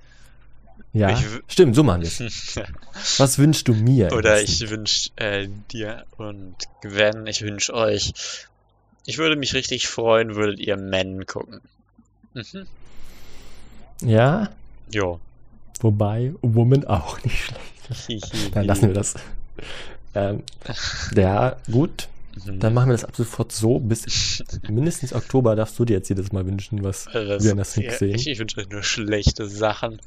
Ja, 0.94 1.10
Ich 1.10 1.26
stimmt, 1.50 1.76
so 1.76 1.84
machen 1.84 2.02
wir 2.02 2.08
es. 2.08 2.20
Was 3.20 3.38
wünschst 3.38 3.68
du 3.68 3.74
mir? 3.74 4.14
Oder 4.14 4.42
ich 4.42 4.70
wünsche 4.70 5.10
äh, 5.18 5.50
dir 5.72 6.06
und 6.18 6.56
Gwen, 6.82 7.28
ich 7.28 7.42
wünsche 7.42 7.74
euch. 7.74 8.14
Ich 9.06 9.18
würde 9.18 9.36
mich 9.36 9.54
richtig 9.54 9.88
freuen, 9.88 10.36
würdet 10.36 10.60
ihr 10.60 10.78
Men 10.78 11.26
gucken. 11.26 11.60
Mhm. 12.34 12.66
Ja, 14.02 14.50
Jo. 14.90 15.20
wobei 15.82 16.34
Woman 16.42 16.86
auch 16.86 17.22
nicht 17.24 17.52
schlecht. 17.88 18.32
Dann 18.56 18.66
lassen 18.66 18.88
wir 18.88 18.94
das. 18.94 19.16
Ähm, 20.14 20.44
ja, 21.14 21.58
gut. 21.72 22.08
Mhm. 22.44 22.60
Dann 22.60 22.74
machen 22.74 22.88
wir 22.90 22.94
das 22.94 23.06
ab 23.06 23.16
sofort 23.16 23.52
so. 23.52 23.80
Bis 23.80 24.44
mindestens 24.68 25.14
Oktober 25.14 25.56
darfst 25.56 25.80
du 25.80 25.86
dir 25.86 25.94
jetzt 25.98 26.10
jedes 26.10 26.32
Mal 26.32 26.46
wünschen, 26.46 26.84
was 26.84 27.08
Also 27.08 27.28
das- 27.30 27.44
wir 27.44 27.52
in 27.52 27.58
der 27.58 27.66
ja, 27.84 27.92
sehen. 27.98 28.16
Ich, 28.16 28.28
ich 28.28 28.40
wünsche 28.40 28.60
euch 28.60 28.70
nur 28.70 28.84
schlechte 28.84 29.48
Sachen. 29.48 30.02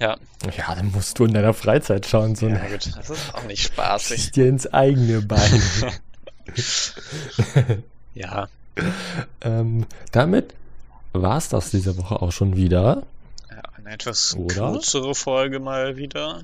Ja, 0.00 0.16
Ja, 0.56 0.74
dann 0.74 0.90
musst 0.92 1.18
du 1.18 1.24
in 1.24 1.32
deiner 1.34 1.54
Freizeit 1.54 2.06
schauen. 2.06 2.34
So 2.34 2.48
ja 2.48 2.56
ein 2.56 2.72
gut, 2.72 2.90
das 2.96 3.10
ist 3.10 3.34
auch 3.34 3.44
nicht 3.44 3.62
spaßig. 3.62 4.32
Dir 4.32 4.48
ins 4.48 4.66
eigene 4.72 5.22
Bein. 5.22 5.62
Ja, 8.14 8.48
ähm, 9.40 9.86
damit 10.10 10.54
war 11.12 11.38
es 11.38 11.48
das 11.48 11.70
diese 11.70 11.96
Woche 11.96 12.20
auch 12.20 12.32
schon 12.32 12.56
wieder. 12.56 13.04
ja, 13.50 13.62
eine 13.78 13.90
etwas 13.94 14.34
Oder? 14.36 14.72
kürzere 14.72 15.14
Folge 15.14 15.60
mal 15.60 15.96
wieder. 15.96 16.42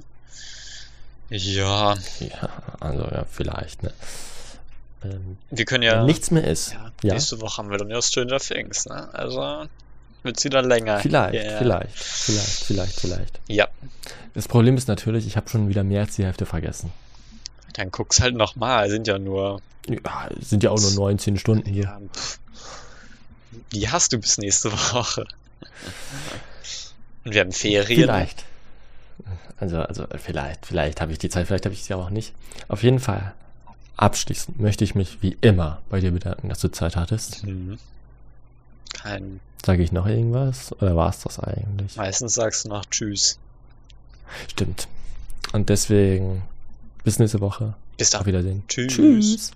Ja, 1.30 1.94
Ja, 2.20 2.48
also 2.80 3.02
ja, 3.02 3.26
vielleicht. 3.30 3.82
Ne? 3.82 3.92
Ähm, 5.04 5.36
wir 5.50 5.64
können 5.64 5.84
ja. 5.84 6.04
nichts 6.04 6.30
mehr 6.30 6.44
ist. 6.44 6.72
ja, 6.72 6.90
Ja, 7.02 7.14
Nächste 7.14 7.40
Woche 7.40 7.58
haben 7.58 7.70
wir 7.70 7.78
dann 7.78 7.90
ja 7.90 8.02
Stranger 8.02 8.38
Things, 8.40 8.86
ne? 8.86 9.08
Also 9.14 9.66
wird's 10.22 10.44
wieder 10.44 10.62
länger. 10.62 10.98
vielleicht, 11.00 11.34
Ja. 11.34 11.58
vielleicht, 11.58 11.96
vielleicht, 11.96 12.64
vielleicht, 12.64 13.00
vielleicht. 13.00 13.40
Ja, 13.48 13.68
Das 14.34 14.48
Problem 14.48 14.76
ist 14.76 14.88
natürlich, 14.88 15.26
ich 15.26 15.36
habe 15.36 15.48
schon 15.48 15.68
wieder 15.68 15.84
mehr 15.84 16.00
als 16.02 16.16
die 16.16 16.24
Hälfte 16.24 16.46
vergessen. 16.46 16.90
dann 17.74 17.90
guck's 17.92 18.20
halt 18.20 18.34
nochmal. 18.34 18.90
Sind 18.90 19.06
ja 19.06 19.18
nur. 19.18 19.60
Ja, 19.88 20.28
sind 20.40 20.62
ja 20.64 20.70
auch 20.70 20.80
nur 20.80 20.90
19 20.90 21.38
Stunden. 21.38 21.72
Ja, 21.72 22.00
pff. 22.12 22.40
Die 23.72 23.88
hast 23.88 24.12
du 24.12 24.18
bis 24.18 24.38
nächste 24.38 24.72
Woche. 24.72 25.26
Und 27.24 27.34
wir 27.34 27.40
haben 27.40 27.52
Ferien. 27.52 28.02
Vielleicht. 28.02 28.44
Also, 29.58 29.78
also 29.78 30.06
vielleicht, 30.16 30.66
vielleicht 30.66 31.00
habe 31.00 31.12
ich 31.12 31.18
die 31.18 31.28
Zeit, 31.28 31.46
vielleicht 31.46 31.64
habe 31.64 31.74
ich 31.74 31.84
sie 31.84 31.92
aber 31.92 32.04
auch 32.04 32.10
nicht. 32.10 32.32
Auf 32.68 32.82
jeden 32.82 32.98
Fall. 33.00 33.34
Abschließend 33.98 34.60
möchte 34.60 34.84
ich 34.84 34.94
mich 34.94 35.22
wie 35.22 35.36
immer 35.40 35.82
bei 35.90 36.00
dir 36.00 36.12
bedanken, 36.12 36.48
dass 36.48 36.60
du 36.60 36.68
Zeit 36.68 36.94
hattest. 36.94 37.44
Mhm. 37.44 37.78
Kein. 38.94 39.40
Sage 39.66 39.82
ich 39.82 39.90
noch 39.90 40.06
irgendwas? 40.06 40.72
Oder 40.80 40.94
war 40.94 41.10
es 41.10 41.20
das 41.20 41.40
eigentlich? 41.40 41.96
Meistens 41.96 42.34
sagst 42.34 42.64
du 42.64 42.68
noch 42.68 42.86
Tschüss. 42.86 43.38
Stimmt. 44.46 44.86
Und 45.52 45.68
deswegen 45.68 46.42
bis 47.02 47.18
nächste 47.18 47.40
Woche. 47.40 47.74
Bis 47.96 48.10
dann. 48.10 48.20
Auf 48.20 48.26
Wiedersehen. 48.28 48.62
Tschüss. 48.68 48.94
Tschüss. 48.94 49.50